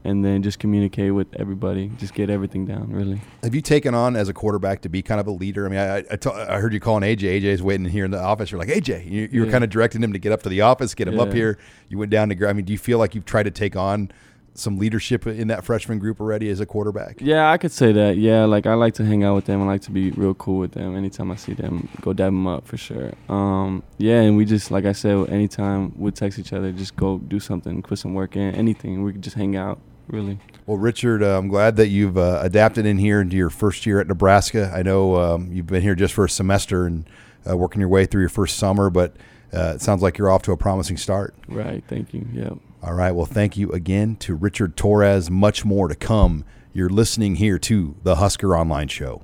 [0.08, 1.92] and then just communicate with everybody.
[1.98, 3.22] Just get everything down really.
[3.44, 5.66] Have you taken on as a quarterback to be kind of a leader?
[5.66, 7.42] I mean, I I, t- I heard you calling AJ.
[7.42, 8.52] AJ's waiting here in the office.
[8.52, 9.10] You're like AJ.
[9.12, 11.20] You, you were kind of directing him to get up to the office, get him
[11.20, 11.58] up here.
[11.90, 12.48] You went down to.
[12.48, 14.12] I mean, do you feel like you've tried to take on
[14.58, 17.18] some leadership in that freshman group already as a quarterback?
[17.22, 18.18] Yeah, I could say that.
[18.18, 19.62] Yeah, like I like to hang out with them.
[19.62, 20.96] I like to be real cool with them.
[20.96, 23.14] Anytime I see them, go dab them up for sure.
[23.30, 27.18] Um, yeah, and we just like I said, anytime we text each other, just go
[27.20, 29.04] do something, put some work in, anything.
[29.04, 29.80] We could just hang out.
[30.08, 30.40] Really.
[30.66, 34.00] Well, Richard, uh, I'm glad that you've uh, adapted in here into your first year
[34.00, 34.72] at Nebraska.
[34.74, 37.10] I know um, you've been here just for a semester and
[37.50, 39.16] uh, working your way through your first summer, but
[39.54, 41.36] uh, it sounds like you're off to a promising start.
[41.48, 41.84] Right.
[41.88, 42.28] Thank you.
[42.34, 42.52] Yeah.
[42.84, 43.12] All right.
[43.12, 45.30] Well, thank you again to Richard Torres.
[45.30, 46.46] Much more to come.
[46.74, 49.24] You're listening here to the Husker Online Show.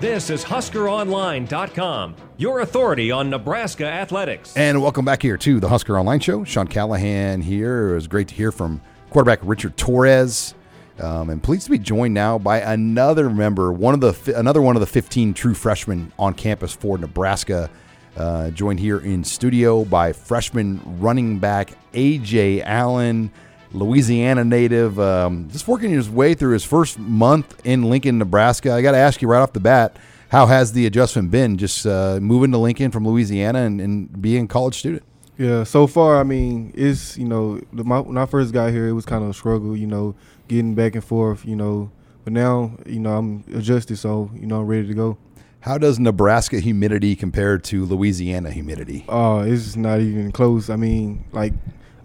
[0.00, 4.56] This is HuskerOnline.com, your authority on Nebraska athletics.
[4.56, 6.42] And welcome back here to the Husker Online Show.
[6.44, 7.90] Sean Callahan here.
[7.90, 10.54] It was great to hear from quarterback Richard Torres.
[11.00, 14.74] Um, and pleased to be joined now by another member, one of the another one
[14.74, 17.68] of the 15 true freshmen on campus for Nebraska.
[18.16, 23.30] Uh, joined here in studio by freshman running back AJ Allen,
[23.72, 28.72] Louisiana native, um, just working his way through his first month in Lincoln, Nebraska.
[28.72, 29.96] I got to ask you right off the bat,
[30.30, 31.56] how has the adjustment been?
[31.56, 35.02] Just uh, moving to Lincoln from Louisiana and, and being a college student.
[35.38, 38.88] Yeah, so far, I mean, it's you know, the, my, when I first got here,
[38.88, 40.14] it was kind of a struggle, you know,
[40.48, 41.90] getting back and forth, you know.
[42.24, 45.16] But now, you know, I'm adjusted, so you know, I'm ready to go.
[45.60, 49.04] How does Nebraska humidity compare to Louisiana humidity?
[49.08, 50.70] Uh, it's not even close.
[50.70, 51.52] I mean, like,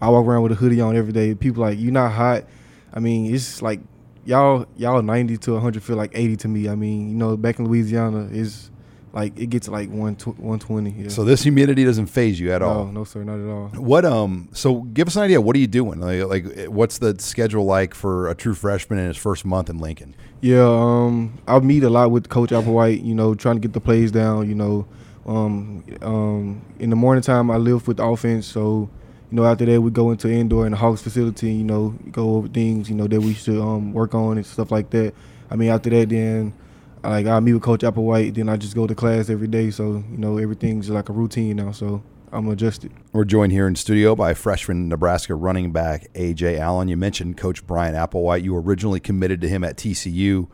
[0.02, 1.36] I walk around with a hoodie on every day.
[1.36, 2.46] People like, you're not hot.
[2.94, 3.80] I mean, it's like
[4.26, 6.70] y'all y'all 90 to 100 feel like 80 to me.
[6.70, 8.72] I mean, you know, back in Louisiana, is
[9.14, 10.92] like it gets like 1 120.
[10.92, 11.10] Yeah.
[11.10, 12.86] So this humidity doesn't phase you at no, all.
[12.88, 13.68] no, sir, not at all.
[13.82, 14.50] What um?
[14.52, 15.40] So give us an idea.
[15.40, 16.00] What are you doing?
[16.02, 19.80] Like, like, what's the schedule like for a true freshman in his first month in
[19.80, 20.16] Lincoln?
[20.42, 23.06] Yeah, um, I meet a lot with Coach Applewhite.
[23.06, 24.50] You know, trying to get the plays down.
[24.50, 24.88] You know,
[25.26, 28.90] um, um, in the morning time I live with offense, so
[29.32, 31.54] you know after that we go into indoor in the Hawks facility.
[31.54, 34.72] You know, go over things you know that we should um, work on and stuff
[34.72, 35.14] like that.
[35.50, 36.54] I mean after that then.
[37.04, 39.70] Like I meet with Coach Applewhite, then I just go to class every day.
[39.70, 41.72] So you know everything's like a routine now.
[41.72, 42.02] So
[42.36, 42.92] I'm adjusted.
[43.14, 46.90] We're joined here in studio by freshman Nebraska running back AJ Allen.
[46.90, 48.44] You mentioned Coach Bryan Applewhite.
[48.44, 50.48] You originally committed to him at TCU.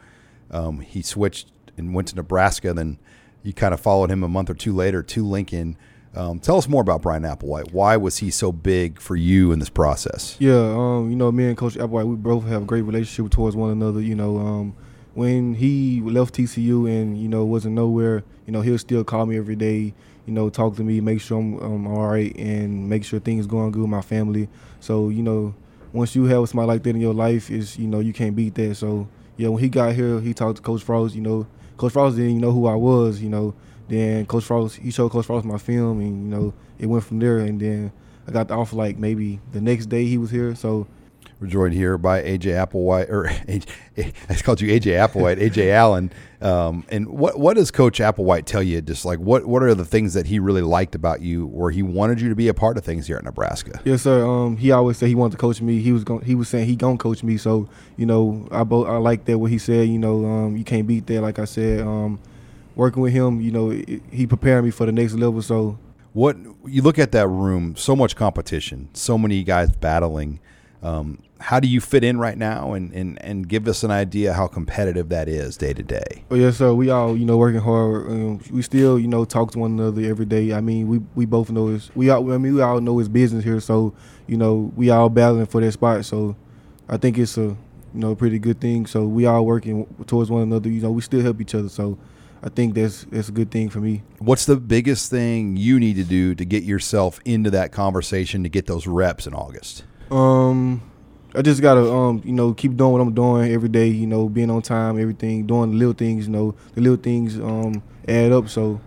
[0.52, 2.74] Um, he switched and went to Nebraska.
[2.74, 3.00] Then
[3.42, 5.78] you kind of followed him a month or two later to Lincoln.
[6.14, 7.72] Um, tell us more about Bryan Applewhite.
[7.72, 10.36] Why was he so big for you in this process?
[10.40, 13.56] Yeah, um, you know, me and Coach Applewhite, we both have a great relationship towards
[13.56, 14.02] one another.
[14.02, 14.76] You know, um,
[15.14, 19.38] when he left TCU and you know wasn't nowhere, you know, he'll still call me
[19.38, 19.94] every day.
[20.26, 23.48] You know, talk to me, make sure I'm, I'm all right, and make sure things
[23.48, 24.50] going good with my family.
[24.82, 25.56] So you know,
[25.94, 28.56] once you have somebody like that in your life, is you know you can't beat
[28.56, 28.76] that.
[28.76, 29.08] So
[29.38, 31.16] yeah, when he got here, he talked to Coach Frost.
[31.16, 31.48] You know,
[31.78, 33.22] Coach Frost didn't even know who I was.
[33.22, 33.54] You know,
[33.92, 37.20] then Coach Frost he showed Coach Frost my film, and you know it went from
[37.20, 37.40] there.
[37.40, 37.92] And then
[38.28, 40.56] I got the offer like maybe the next day he was here.
[40.56, 40.88] So
[41.40, 46.12] We're joined here by AJ Applewhite, or AJ, I called you AJ Applewhite, AJ Allen.
[46.42, 48.82] Um, and what what does Coach Applewhite tell you?
[48.82, 51.84] Just like what what are the things that he really liked about you, where he
[51.84, 53.82] wanted you to be a part of things here at Nebraska?
[53.84, 54.26] Yes, sir.
[54.26, 55.82] Um, he always said he wanted to coach me.
[55.82, 56.24] He was going.
[56.24, 57.38] He was saying he gonna coach me.
[57.38, 57.68] So
[57.98, 59.90] you know, I both I like that what he said.
[59.90, 61.22] You know, um, you can't beat that.
[61.22, 62.20] Like I said, um,
[62.82, 65.40] working with him, you know, it, he prepared me for the next level.
[65.44, 65.78] So
[66.14, 70.40] what you look at that room, so much competition, so many guys battling.
[70.82, 74.34] Um, how do you fit in right now, and, and, and give us an idea
[74.34, 76.24] how competitive that is day to day?
[76.32, 76.74] Oh yes, sir.
[76.74, 78.08] We all you know working hard.
[78.08, 80.52] Um, we still you know talk to one another every day.
[80.52, 82.32] I mean, we we both know it's we all.
[82.32, 83.60] I mean, we all know it's business here.
[83.60, 83.94] So
[84.26, 86.04] you know, we all battling for that spot.
[86.06, 86.36] So
[86.90, 87.58] I think it's a you
[87.94, 88.88] know pretty good thing.
[88.88, 90.70] So we all working towards one another.
[90.70, 91.70] You know, we still help each other.
[91.70, 92.00] So
[92.44, 94.02] I think that's that's a good thing for me.
[94.20, 98.50] What's the biggest thing you need to do to get yourself into that conversation to
[98.50, 99.84] get those reps in August?
[100.10, 100.82] Um,
[101.36, 103.88] I just gotta um, you know, keep doing what I'm doing every day.
[103.88, 106.26] You know, being on time, everything, doing the little things.
[106.26, 108.50] You know, the little things um add up.
[108.50, 108.82] So.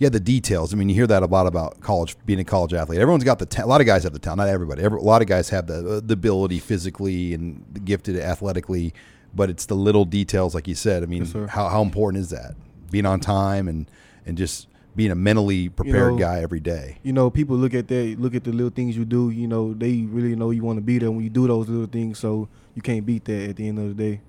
[0.00, 0.72] Yeah, the details.
[0.72, 3.00] I mean, you hear that a lot about college, being a college athlete.
[3.00, 4.38] Everyone's got the ta- a lot of guys have the talent.
[4.38, 4.80] Not everybody.
[4.80, 8.94] Every, a lot of guys have the the ability physically and gifted athletically,
[9.34, 11.02] but it's the little details, like you said.
[11.02, 12.54] I mean, Yes, how how important is that?
[12.90, 13.90] Being on time and
[14.26, 16.98] and just being a mentally prepared know, guy every day.
[17.04, 19.30] you know, people look at that, look at the little things you do.
[19.30, 21.86] You know, they really know you want to be there when you do those little
[21.86, 22.18] things.
[22.18, 24.20] So you can't beat that at the end of the day.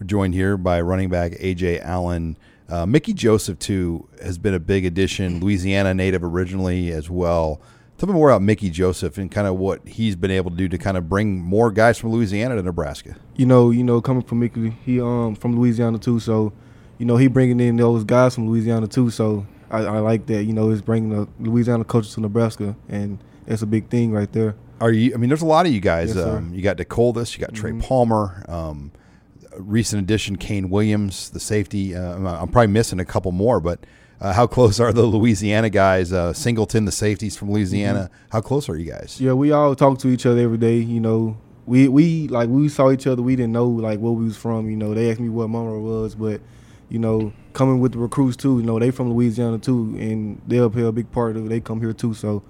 [0.00, 2.36] We're joined here by running back AJ Allen.
[2.68, 5.38] Uh, Mickey Joseph too has been a big addition.
[5.38, 7.60] Louisiana native originally as well.
[7.96, 10.68] Tell me more about Mickey Joseph and kind of what he's been able to do
[10.68, 13.16] to kind of bring more guys from Louisiana to Nebraska.
[13.36, 16.18] You know, you know, coming from Mickey, he um from Louisiana too.
[16.18, 16.52] So,
[16.98, 19.10] you know, he bringing in those guys from Louisiana too.
[19.10, 20.44] So I, I like that.
[20.44, 24.30] You know, he's bringing the Louisiana coaches to Nebraska, and that's a big thing right
[24.32, 24.54] there.
[24.80, 25.12] Are you?
[25.14, 26.14] I mean, there's a lot of you guys.
[26.14, 27.82] Yes, um, you got Decoldest, you got Trey Mhm.
[27.82, 28.90] Palmer, um,
[29.56, 31.94] recent addition Kaine Williams, the safety.
[31.94, 33.80] Uh, I'm- probably missing a couple more, but
[34.20, 36.12] uh, how close are the Louisiana guys?
[36.12, 38.10] Uh, Singleton, the safeties from Louisiana.
[38.30, 39.16] How close are you guys?
[39.20, 40.78] Yeah, we all talk to each other every day.
[40.78, 41.36] You know,
[41.66, 43.22] we we like we saw each other.
[43.22, 44.68] We didn't know like where we was from.
[44.68, 46.40] You know, they asked me what Monroe was, but
[46.88, 48.58] you know, coming with the recruits too.
[48.58, 51.48] You know, they from Louisiana too, and they'll play a big part of it.
[51.48, 52.14] They come here too.
[52.14, 52.42] So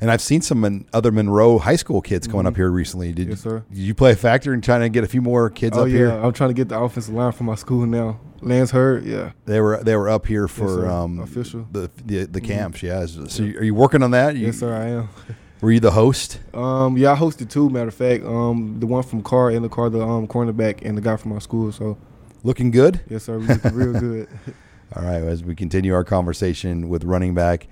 [0.00, 3.12] And I've seen some other Monroe high school kids coming up here recently.
[3.12, 3.30] Did, Mm-hmm.
[3.30, 3.64] Yes, sir.
[3.70, 5.88] did you play a factor in trying to get a few more kids oh up
[5.88, 6.10] yeah, here?
[6.10, 8.18] I'm trying to get the offensive line for my school now.
[8.40, 9.32] Lance Hurd, yeah.
[9.46, 10.86] They were they were up here for sir.
[10.90, 11.66] um, Official.
[11.72, 12.44] the the, the Mhm.
[12.44, 12.82] camps.
[12.82, 13.06] Yeah.
[13.06, 14.36] So are you working on that?
[14.36, 15.08] You, yes, sir, I am.
[15.62, 16.40] Were you the host?
[16.52, 17.70] Um, yeah, I hosted two.
[17.70, 20.94] Matter of fact, um, the one from Carr and the Carr, the um cornerback, and
[20.98, 21.72] the guy from my school.
[21.72, 21.96] So
[22.44, 23.00] Looking good.
[23.08, 24.28] yes, sir, we looking real good.
[24.96, 27.66] All right, as we continue our conversation with running back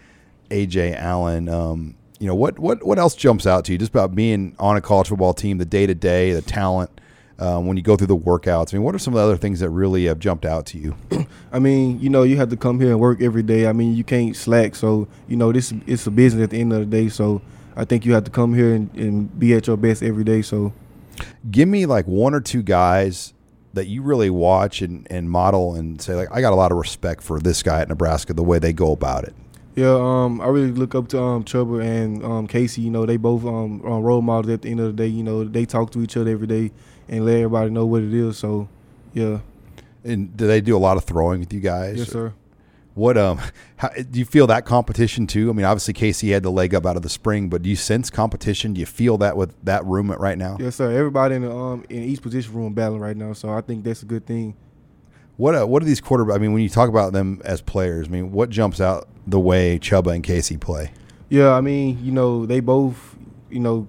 [0.50, 4.14] AJ Allen, um, you know what what what else jumps out to you just about
[4.14, 6.90] being on a college football team, the day to day, the talent
[7.38, 8.72] um, when you go through the workouts?
[8.72, 10.78] I mean, what are some of the other things that really have jumped out to
[10.78, 10.96] you?
[11.52, 13.66] I mean, you know, you have to come here and work every day.
[13.66, 14.74] I mean, you can't slack.
[14.74, 17.10] So, you know, this it's a business at the end of the day.
[17.10, 17.42] So,
[17.76, 20.40] I think you have to come here and, and be at your best every day.
[20.40, 20.72] So,
[21.50, 23.34] Give me like one or two guys
[23.74, 26.78] that you really watch and, and model and say like I got a lot of
[26.78, 29.34] respect for this guy at Nebraska the way they go about it.
[29.74, 32.82] yeah, um, I really look up to um Trouble and um Casey.
[32.82, 35.06] You know, they both um are role models at the end of the day.
[35.08, 36.70] You know, they talk to each other every day
[37.08, 38.38] and let everybody know what it is.
[38.38, 38.68] So,
[39.14, 39.38] yeah,
[40.04, 41.96] And do they do a lot of throwing with you guys?
[41.98, 42.32] yes, sir.
[42.94, 43.40] What um,
[43.76, 45.48] how, do you feel that competition too?
[45.48, 47.76] I mean, obviously Casey had the leg up out of the spring, but do you
[47.76, 48.74] sense competition?
[48.74, 50.56] Do you feel that with that room right now?
[50.60, 50.92] Yes, sir.
[50.92, 53.32] Everybody in the um in each position room battling right now.
[53.32, 54.54] So I think that's a good thing.
[55.36, 56.34] What uh, what are these quarterbacks?
[56.34, 59.40] I mean, when you talk about them as players, I mean, what jumps out the
[59.40, 60.92] way Chubba and Casey play?
[61.30, 63.16] Yeah, I mean, you know, they both,
[63.48, 63.88] you know,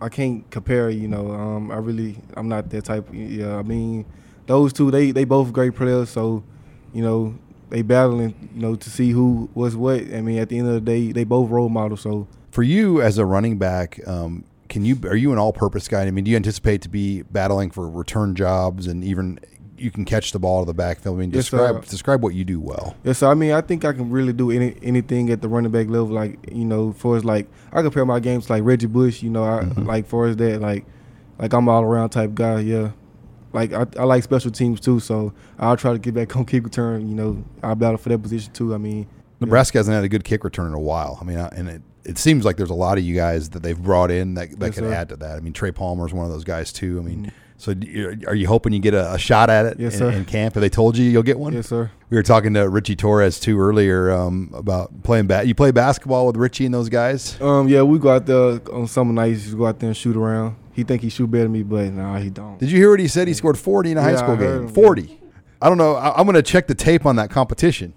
[0.00, 0.90] I can't compare.
[0.90, 3.08] You know, um, I really, I'm not that type.
[3.12, 4.06] Yeah, I mean,
[4.46, 6.10] those two, they they both great players.
[6.10, 6.44] So,
[6.92, 7.36] you know,
[7.74, 10.00] they battling, you know, to see who was what.
[10.00, 12.02] I mean, at the end of the day, they both role models.
[12.02, 16.02] So, For you as a running back, um, can you are you an all-purpose guy?
[16.02, 19.40] I mean, do you anticipate to be battling for return jobs and even
[19.76, 21.16] you can catch the ball to the backfield?
[21.16, 21.90] I mean, describe sir.
[21.90, 22.94] describe what you do well.
[23.02, 23.12] yeah.
[23.12, 25.88] So I mean, I think I can really do any anything at the running back
[25.88, 26.06] level.
[26.06, 29.20] Like, you know, for as like I compare my games to, like Reggie Bush.
[29.20, 30.86] You know, I like for as that like
[31.40, 32.60] like I'm all around type guy.
[32.60, 32.92] Yeah.
[33.54, 36.64] Like I, I like special teams too, so I'll try to get back on kick
[36.64, 37.08] return.
[37.08, 38.74] You know, I'll battle for that position too.
[38.74, 39.06] I mean,
[39.40, 41.18] Nebraska hasn't had a good kick return in a while.
[41.20, 43.62] I mean, I- and it, it seems like there's a lot of you guys that
[43.62, 44.82] they've brought in that, that Yes, could sir.
[44.84, 44.92] Mm-hmm.
[44.92, 45.36] add to that.
[45.36, 46.98] I mean, Trey Palmer is one of those guys too.
[46.98, 49.78] I mean, so do you- are you hoping you get a, a shot at it
[49.80, 50.54] Yes, in, in camp?
[50.54, 51.52] Have they told you you'll get one?
[51.52, 51.90] yes, sir.
[52.10, 55.46] We were talking to Richie Torres too earlier um, about playing bat.
[55.46, 57.40] You play basketball with Richie and those guys.
[57.40, 59.44] Um, yeah, we go out there on summer nights.
[59.44, 60.56] Just go out there and shoot around.
[60.74, 62.58] He think he shoot better than me, but nah, he don't.
[62.58, 63.28] Did you hear what he said?
[63.28, 64.64] He scored 40 in a high school game.
[64.64, 64.68] him.
[64.68, 65.20] 40.
[65.62, 65.94] I don't know.
[65.94, 67.94] I, I'm going to check the tape on that competition.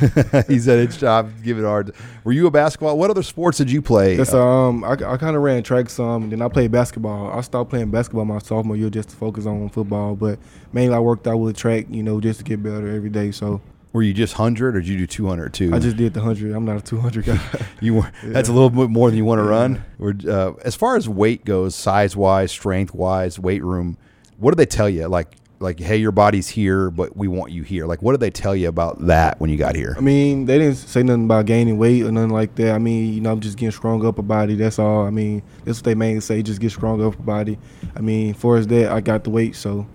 [0.48, 1.30] he said it's job.
[1.42, 1.94] Give it hard.
[2.24, 2.96] Were you a basketball?
[2.96, 4.16] What other sports did you play?
[4.16, 7.36] That's um, I, I kind of ran track some, then I played basketball.
[7.36, 10.38] I stopped playing basketball my sophomore year just to focus on football, but
[10.72, 13.30] mainly I worked out with track, you know, just to get better every day.
[13.30, 13.60] So
[13.92, 15.74] Were you just 100 or did you do 200 too?
[15.74, 16.54] I just did the hundred.
[16.54, 17.40] I'm not a 200 guy.
[17.80, 18.12] You were.
[18.22, 19.82] That's a little bit more than you want to run.
[19.98, 23.96] Or, uh, as far as weight goes, size wise, strength wise, weight room.
[24.38, 25.08] What do they tell you?
[25.08, 27.86] Like, like, hey, your body's here, but we want you here.
[27.86, 29.94] Like, what did they tell you about that when you got here?
[29.96, 32.74] I mean, they didn't say nothing about gaining weight or nothing like that.
[32.74, 34.54] I mean, you know, I'm just getting strong upper body.
[34.54, 35.06] That's all.
[35.06, 36.42] I mean, that's what they mainly say.
[36.42, 37.58] Just get strong upper body.
[37.94, 39.86] I mean, for as that, I got the weight, so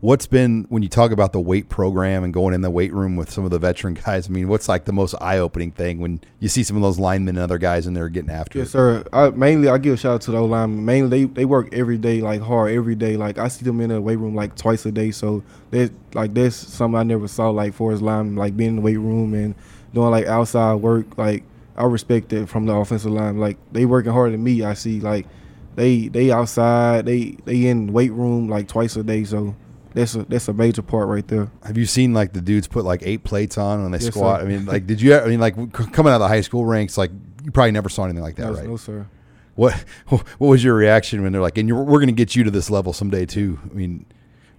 [0.00, 3.16] What's been when you talk about the weight program and going in the weight room
[3.16, 4.28] with some of the veteran guys?
[4.28, 6.98] I mean, what's like the most eye opening thing when you see some of those
[6.98, 8.70] linemen and other guys in there getting after Yes, it?
[8.72, 9.04] sir.
[9.12, 10.84] I mainly I give a shout out to the O linemen.
[10.84, 13.16] Mainly they, they work every day, like hard every day.
[13.16, 15.10] Like I see them in the weight room like twice a day.
[15.10, 18.76] So that like that's something I never saw like for as linemen, like being in
[18.76, 19.54] the weight room and
[19.94, 21.18] doing like outside work.
[21.18, 21.44] Like
[21.76, 23.38] I respect it from the offensive line.
[23.38, 24.62] Like they working harder than me.
[24.64, 25.26] I see like
[25.78, 29.24] they they outside, they they in weight room like twice a day.
[29.24, 29.54] So
[29.94, 31.50] that's a that's a major part right there.
[31.64, 34.40] Have you seen like the dudes put like eight plates on when they Yes, squat?
[34.40, 34.46] sir.
[34.46, 35.14] I mean, like, did you?
[35.16, 37.10] I mean, like coming out of the high school ranks, like
[37.44, 38.66] you probably never saw anything like that, no, right?
[38.66, 39.06] no sir.
[39.54, 39.72] What
[40.08, 42.50] What was your reaction when they're like, and you're, we're going to get you to
[42.50, 43.58] this level someday too?
[43.70, 44.04] I mean,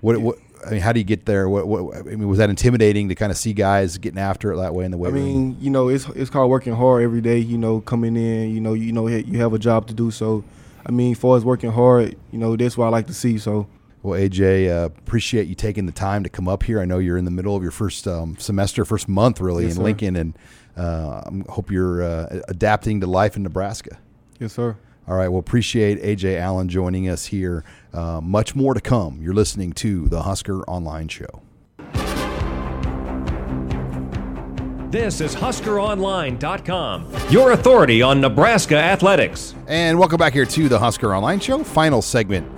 [0.01, 0.37] what what?
[0.67, 1.47] I mean, how do you get there?
[1.47, 4.57] What, what I mean, was that intimidating to kind of see guys getting after it
[4.57, 5.23] that way in the weight I room?
[5.23, 7.37] mean, you know, it's it's called working hard every day.
[7.37, 10.11] You know, coming in, you know, you know, you have a job to do.
[10.11, 10.43] So,
[10.85, 13.37] I mean, far as working hard, you know, that's what I like to see.
[13.37, 13.67] So,
[14.01, 16.79] Well, AJ, uh, appreciate you taking the time to come up here.
[16.79, 19.73] I know you're in the middle of your first um, semester, first month really Yes,
[19.73, 19.83] in sir.
[19.83, 20.37] Lincoln, and
[20.77, 23.97] uh, I hope you're uh, adapting to life in Nebraska.
[24.39, 24.77] yes, sir.
[25.07, 25.27] All right.
[25.27, 27.63] Well, appreciate AJ Allen joining us here.
[27.91, 29.21] Uh, much more to come.
[29.23, 31.41] You're listening to the Husker Online Show.
[34.91, 39.53] This is HuskerOnline.com, your authority on Nebraska athletics.
[39.67, 42.51] And welcome back here to the Husker Online Show, final segment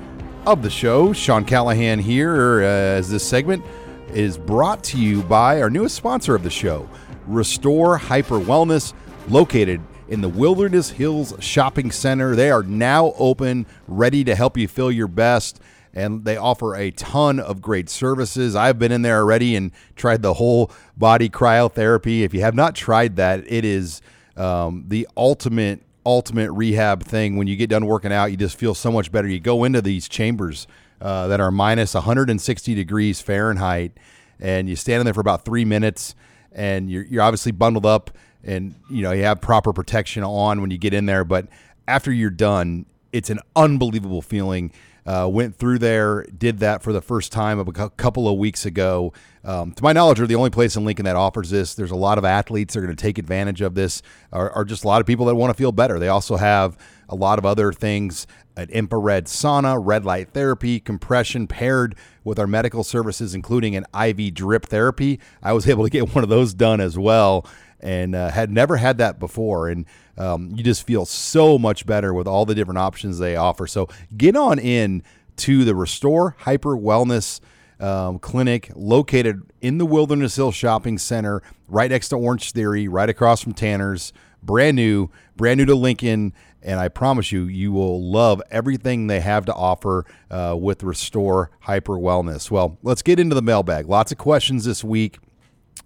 [0.45, 1.11] of the show.
[1.11, 3.65] Sean Callahan here, uh, as this segment
[4.13, 6.87] is brought to you by our newest sponsor of the show,
[7.27, 8.93] Restore Hyper Wellness,
[9.27, 12.33] located in the Wilderness Hills Shopping Center.
[12.33, 15.59] They are now open, ready to help you feel your best.
[15.93, 18.55] And they offer a ton of great services.
[18.55, 22.21] I've been in there already and tried the whole body cryotherapy.
[22.21, 24.01] If you have not tried that, it is
[24.37, 27.35] um, the ultimate ultimate rehab thing.
[27.35, 29.27] When you get done working out, you just feel so much better.
[29.27, 30.67] You go into these chambers
[30.99, 33.91] uh, that are minus 160 degrees Fahrenheit,
[34.39, 36.15] and you stand in there for about three minutes,
[36.51, 38.11] and you're, you're obviously bundled up,
[38.43, 41.23] and you know you have proper protection on when you get in there.
[41.23, 41.47] But
[41.87, 44.71] after you're done, it's an unbelievable feeling.
[45.03, 49.11] Uh, went through there, did that for the first time a couple of weeks ago.
[49.43, 51.73] Um, to my knowledge, we're the only place in Lincoln that offers this.
[51.73, 54.83] There's a lot of athletes that are going to take advantage of this, or just
[54.83, 55.97] a lot of people that want to feel better.
[55.97, 56.77] They also have
[57.09, 58.27] a lot of other things
[58.57, 64.33] an infrared sauna, red light therapy, compression paired with our medical services, including an IV
[64.33, 65.19] drip therapy.
[65.41, 67.47] I was able to get one of those done as well
[67.79, 69.67] and uh, had never had that before.
[69.67, 69.85] And
[70.21, 73.65] um, you just feel so much better with all the different options they offer.
[73.65, 75.03] So get on in
[75.37, 77.39] to the Restore Hyper Wellness
[77.79, 83.41] um, Clinic located in the Wilderness Hill Shopping Center, right next to Orangetheory, right across
[83.41, 84.13] from Tanner's.
[84.43, 86.33] Brand new, brand new to Lincoln.
[86.63, 91.51] And I promise you, you will love everything they have to offer uh, with Restore
[91.61, 92.49] Hyper Wellness.
[92.49, 93.87] Well, let's get into the mailbag.
[93.87, 95.19] Lots of questions this week.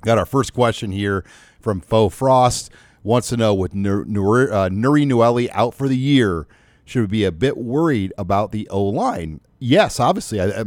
[0.02, 1.26] Got our first question here
[1.60, 2.72] from Faux Frost.
[3.06, 6.48] Wants to know with uh, Nouri Nouili out for the year,
[6.86, 9.42] should we be a bit worried about the O line?
[9.60, 10.42] Yes, obviously.
[10.42, 10.64] I,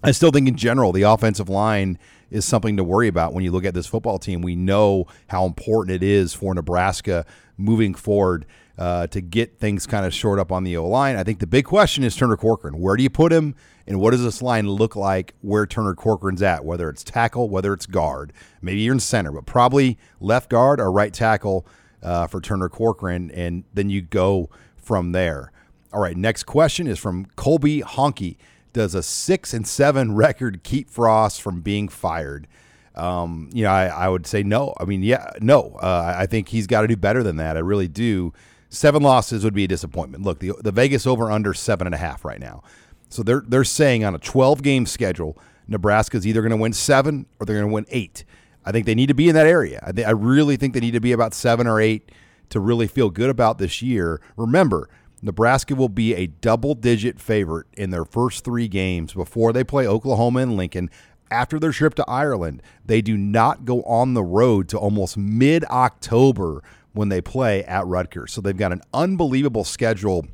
[0.00, 1.98] I still think in general the offensive line
[2.30, 4.42] is something to worry about when you look at this football team.
[4.42, 7.26] We know how important it is for Nebraska
[7.56, 8.46] moving forward
[8.82, 11.14] uh, to get things kind of short up on the O line.
[11.14, 12.80] I think the big question is Turner Corcoran.
[12.80, 13.54] Where do you put him,
[13.86, 16.64] and what does this line look like where Turner Corcoran's at?
[16.64, 20.90] Whether it's tackle, whether it's guard, maybe you're in center, but probably left guard or
[20.90, 21.64] right tackle
[22.02, 25.52] uh, for Turner Corcoran, and then you go from there.
[25.92, 28.36] All right, next question is from Colby Honky.
[28.72, 32.48] Does a six and seven record keep Frost from being fired?
[32.96, 34.74] Um, you know, I, I would say no.
[34.80, 35.78] I mean, yeah, no.
[35.80, 37.56] Uh, I think he's got to do better than that.
[37.56, 38.32] I really do.
[38.72, 40.24] Seven losses would be a disappointment.
[40.24, 42.62] Look, the the Vegas over under seven and a half right now.
[43.10, 45.36] So they're they're saying on a 12 game schedule,
[45.68, 48.24] Nebraska's either going to win seven or they're going to win eight.
[48.64, 49.82] I think they need to be in that area.
[49.86, 52.12] I, th- I really think they need to be about seven or eight
[52.48, 54.22] to really feel good about this year.
[54.38, 54.88] Remember,
[55.20, 59.86] Nebraska will be a double digit favorite in their first three games before they play
[59.86, 60.88] Oklahoma and Lincoln.
[61.30, 65.64] After their trip to Ireland, they do not go on the road to almost mid
[65.66, 66.62] October
[66.92, 68.32] when they play at Rutgers.
[68.32, 70.26] So they've got an unbelievable schedule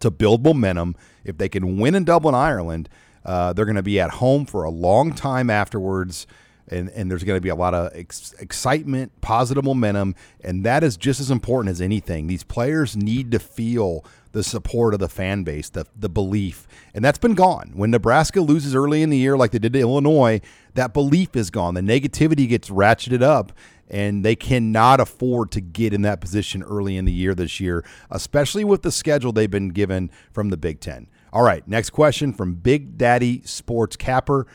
[0.00, 0.96] to build momentum.
[1.24, 2.88] If they can win in Dublin, Ireland,
[3.24, 6.26] uh, they're going to be at home for a long time afterwards.
[6.70, 10.84] And, and there's going to be a lot of ex- excitement, positive momentum, and that
[10.84, 12.26] is just as important as anything.
[12.26, 17.04] These players need to feel the support of the fan base, the the belief, and
[17.04, 17.72] that's been gone.
[17.74, 20.40] When Nebraska loses early in the year, like they did to Illinois,
[20.74, 21.74] that belief is gone.
[21.74, 23.52] The negativity gets ratcheted up,
[23.88, 27.84] and they cannot afford to get in that position early in the year this year,
[28.10, 31.08] especially with the schedule they've been given from the Big Ten.
[31.32, 34.46] All right, next question from Big Daddy Sports Capper.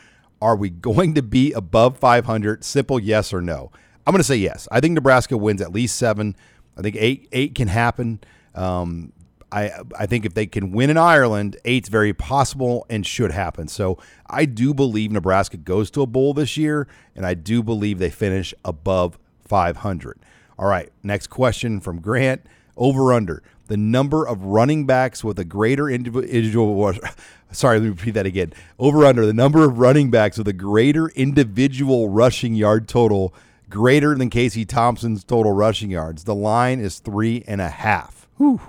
[0.44, 2.64] Are we going to be above 500?
[2.64, 3.72] Simple yes or no.
[4.06, 4.68] I'm going to say yes.
[4.70, 6.36] I think Nebraska wins at least seven.
[6.76, 8.20] I think eight eight can happen.
[8.54, 9.14] Um,
[9.50, 13.68] I I think if they can win in Ireland, eight's very possible and should happen.
[13.68, 13.96] So
[14.28, 18.10] I do believe Nebraska goes to a bowl this year, and I do believe they
[18.10, 20.18] finish above 500.
[20.58, 22.42] All right, next question from Grant.
[22.76, 26.92] Over under the number of running backs with a greater individual.
[27.52, 28.52] Sorry, let me repeat that again.
[28.78, 33.34] Over under the number of running backs with a greater individual rushing yard total
[33.70, 36.24] greater than Casey Thompson's total rushing yards.
[36.24, 38.28] The line is three and a half.
[38.36, 38.60] Whew.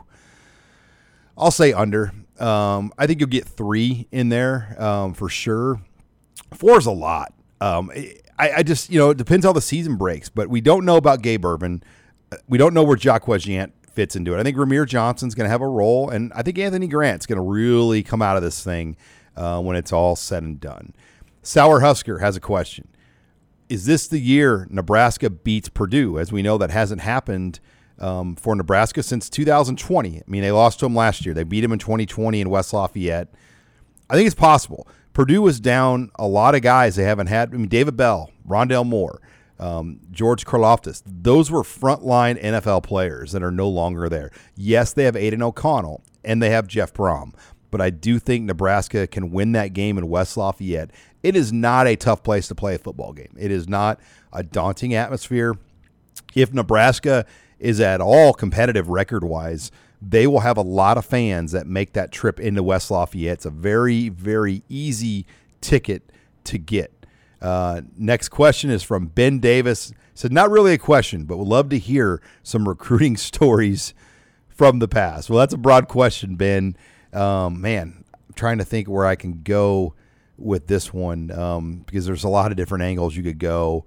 [1.38, 2.12] I'll say under.
[2.40, 5.82] Um, I think you'll get three in there um, for sure.
[6.54, 7.34] Four is a lot.
[7.62, 7.92] Um,
[8.38, 10.98] I, I, just, you know, it depends how the season breaks, but we don't know
[10.98, 11.84] about Gabe Ervin.
[12.48, 14.40] We don't know where Jaquez Yant fits into it.
[14.40, 17.38] I think Rahmir Johnson's going to have a role, and I think Anthony Grant's going
[17.38, 18.98] to really come out of this thing
[19.36, 20.94] uh, when it's all said and done.
[21.42, 22.88] Sour Husker has a question.
[23.70, 26.20] Is this the year Nebraska beats Purdue?
[26.20, 27.60] As we know, that hasn't happened–
[28.00, 30.18] um, for Nebraska since 2020.
[30.18, 31.34] I mean, they lost to them last year.
[31.34, 33.30] They beat them in 2020 in West Lafayette.
[34.10, 34.88] I think it's possible.
[35.14, 37.54] Purdue was down a lot of guys they haven't had.
[37.54, 39.22] I mean, David Bell, Rondale Moore,
[39.60, 41.02] um, George Karlaftis.
[41.06, 44.32] Those were frontline NFL players that are no longer there.
[44.56, 47.34] Yes, they have Aidan O'Connell and they have Jeff Brohm,
[47.72, 50.92] but I do think Nebraska can win that game in West Lafayette.
[51.24, 53.34] It is not a tough place to play a football game.
[53.38, 54.00] It is not
[54.34, 55.56] a daunting atmosphere.
[56.36, 57.26] If Nebraska
[57.60, 61.94] is at all competitive record wise, they will have a lot of fans that make
[61.94, 63.34] that trip into West Lafayette.
[63.34, 65.26] It's a very, very easy
[65.62, 66.12] ticket
[66.44, 66.95] to get.
[67.42, 69.94] Uh, next question is from Ben Davis.
[70.14, 73.94] Said not really a question, but would love to hear some recruiting stories
[74.48, 75.30] from the past.
[75.30, 76.78] Well, that's a broad question, Ben.
[77.14, 79.94] Um, man, I'm trying to think where I can go
[80.38, 83.86] with this one um, because there's a lot of different angles you could go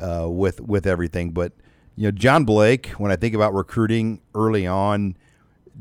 [0.00, 1.30] uh, with with everything.
[1.30, 1.52] But
[1.94, 5.16] you know, John Blake, when I think about recruiting early on,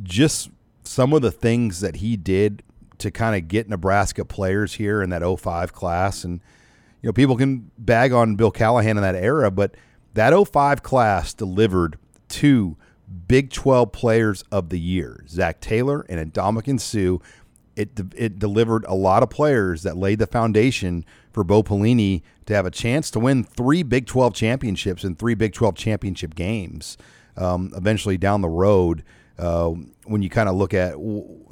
[0.03, 0.49] just
[0.83, 2.63] some of the things that he did
[2.99, 6.23] to kind of get Nebraska players here in that 05 class.
[6.23, 6.41] And,
[7.05, 9.75] you know, people can bag on Bill Callahan in that era, but
[10.15, 11.99] that 05 class delivered
[12.29, 12.77] two
[13.27, 17.23] Big 12 players of the year, Zac Taylor and Ndamukong Suh.
[17.75, 22.55] It, it delivered a lot of players that laid the foundation for Bo Pelini to
[22.55, 26.97] have a chance to win three Big 12 championships and three Big 12 championship games
[27.37, 29.03] um, eventually down the road.
[29.37, 29.73] Uh,
[30.05, 30.93] when you kind of look at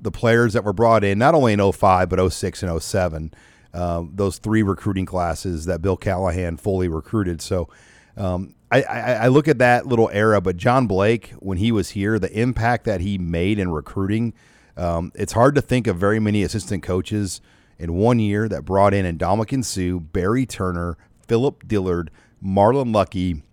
[0.02, 3.32] the players that were brought in, not only in 05, but 06 and 07,
[3.74, 7.42] uh, those three recruiting classes that Bill Callahan fully recruited.
[7.42, 7.70] So
[8.16, 11.92] um, I, I, I, look at that little era, but John Blake, when he was
[11.92, 14.34] here, the impact that he made in recruiting,
[14.78, 17.42] um, it's hard to think of very many assistant coaches–
[17.80, 20.98] in one year that brought in Ndamukong Suh, Barry Turner,
[21.28, 22.12] Phillip Dillard,
[22.44, 23.44] Marlon Lucky,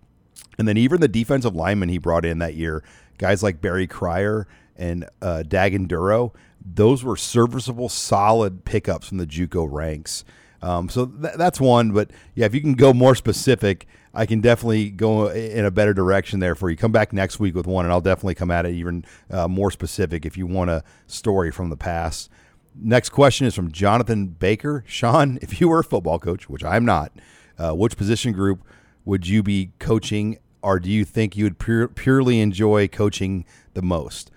[0.57, 2.83] and then even the defensive lineman he brought in that year,
[3.17, 4.47] guys like Barry Cryer
[4.77, 6.33] and uh, Dagunduro,
[6.63, 10.23] those were serviceable, solid pickups from the JUCO ranks.
[10.61, 11.91] Um, so th- that's one.
[11.91, 15.93] But yeah, if you can go more specific, I can definitely go in a better
[15.93, 16.75] direction there for you.
[16.75, 19.71] Come back next week with one, and I'll definitely come at it even uh, more
[19.71, 22.29] specific if you want a story from the past.
[22.75, 24.83] Next question is from Jonathan Baker.
[24.85, 27.11] Sean, if you were a football coach, which I'm not,
[27.57, 28.63] uh, which position group
[29.05, 33.81] would you be coaching, or do you think you would pure, purely enjoy coaching the
[33.81, 34.29] most?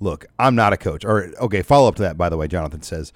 [0.00, 1.04] Look, I'm not a coach.
[1.04, 2.18] Or okay, follow up to that.
[2.18, 3.12] By the way, Jonathan says,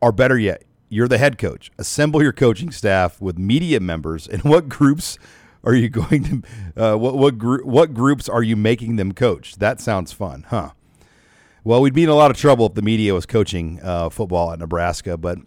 [0.00, 1.70] or, better yet, you're the head coach.
[1.78, 5.18] Assemble your coaching staff with media members, and what groups
[5.64, 6.42] are you going
[6.76, 6.82] to?
[6.94, 7.64] Uh, what what group?
[7.66, 9.56] What groups are you making them coach?
[9.56, 10.70] That sounds fun, huh?
[11.64, 14.52] Well, we'd be in a lot of trouble if the media was coaching uh, football
[14.52, 15.38] at Nebraska, but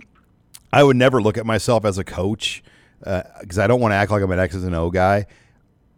[0.72, 2.64] I would never look at myself as a coach
[3.00, 5.26] because uh, I don't want to act like I'm an X's and O guy.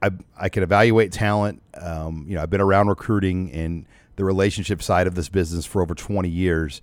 [0.01, 1.61] I, I can evaluate talent.
[1.79, 3.85] Um, you know, I've been around recruiting and
[4.17, 6.81] the relationship side of this business for over 20 years.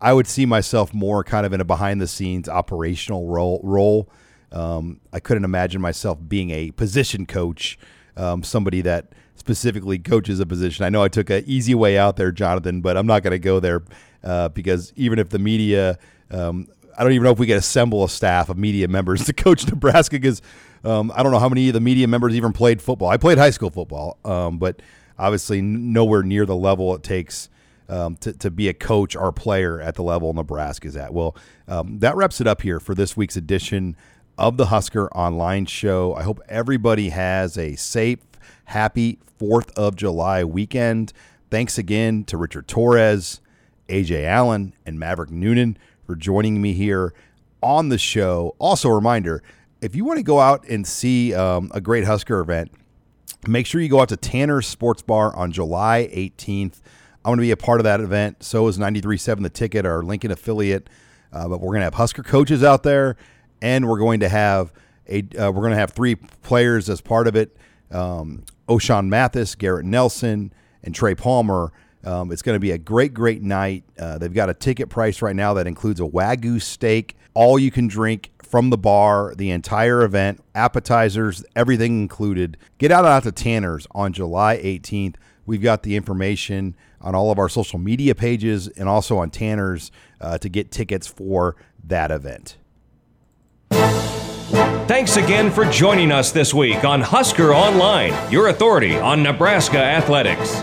[0.00, 3.60] I would see myself more kind of in a behind the scenes operational role.
[3.64, 4.08] role.
[4.52, 7.78] Um, I couldn't imagine myself being a position coach,
[8.16, 10.84] um, somebody that specifically coaches a position.
[10.84, 13.38] I know I took an easy way out there, Jonathan, but I'm not going to
[13.38, 13.82] go there
[14.22, 15.98] uh, because even if the media,
[16.30, 19.32] um, I don't even know if we could assemble a staff of media members to
[19.32, 20.42] coach Nebraska because
[20.84, 23.08] um, I don't know how many of the media members even played football.
[23.08, 24.80] I played high school football, um, but
[25.18, 27.48] obviously nowhere near the level it takes
[27.88, 31.12] um, to, to be a coach or player at the level Nebraska is at.
[31.12, 31.36] Well,
[31.68, 33.96] um, that wraps it up here for this week's edition
[34.38, 36.14] of the Husker Online Show.
[36.14, 38.18] I hope everybody has a safe,
[38.66, 41.12] happy 4th of July weekend.
[41.50, 43.40] Thanks again to Richard Torres,
[43.88, 47.14] AJ Allen, and Maverick Noonan for joining me here
[47.62, 48.54] on the show.
[48.58, 49.42] Also, a reminder
[49.80, 52.72] if you want to go out and see um, a great Husker event,
[53.48, 56.80] make sure you go out to Tanner's Sports Bar on July 18th.
[57.24, 58.42] I'm going to be a part of that event.
[58.42, 60.88] So is 93.7 The Ticket, our Lincoln affiliate.
[61.32, 63.16] Uh, but we're going to have Husker coaches out there,
[63.60, 64.72] and we're going to have
[65.08, 67.56] a uh, we're going to have three players as part of it:
[67.90, 71.72] um, Ochaun Mathis, Garrett Nelson, and Trey Palmer.
[72.04, 73.82] Um, it's going to be a great, great night.
[73.98, 77.72] Uh, they've got a ticket price right now that includes a wagyu steak, all you
[77.72, 82.56] can drink from the bar, the entire event, appetizers, everything included.
[82.78, 85.16] Get out out to Tanner's on July 18th.
[85.44, 89.90] We've got the information on all of our social media pages and also on Tanner's
[90.20, 92.56] uh, to get tickets for that event.
[94.86, 100.62] Thanks again for joining us this week on Husker Online, your authority on Nebraska athletics.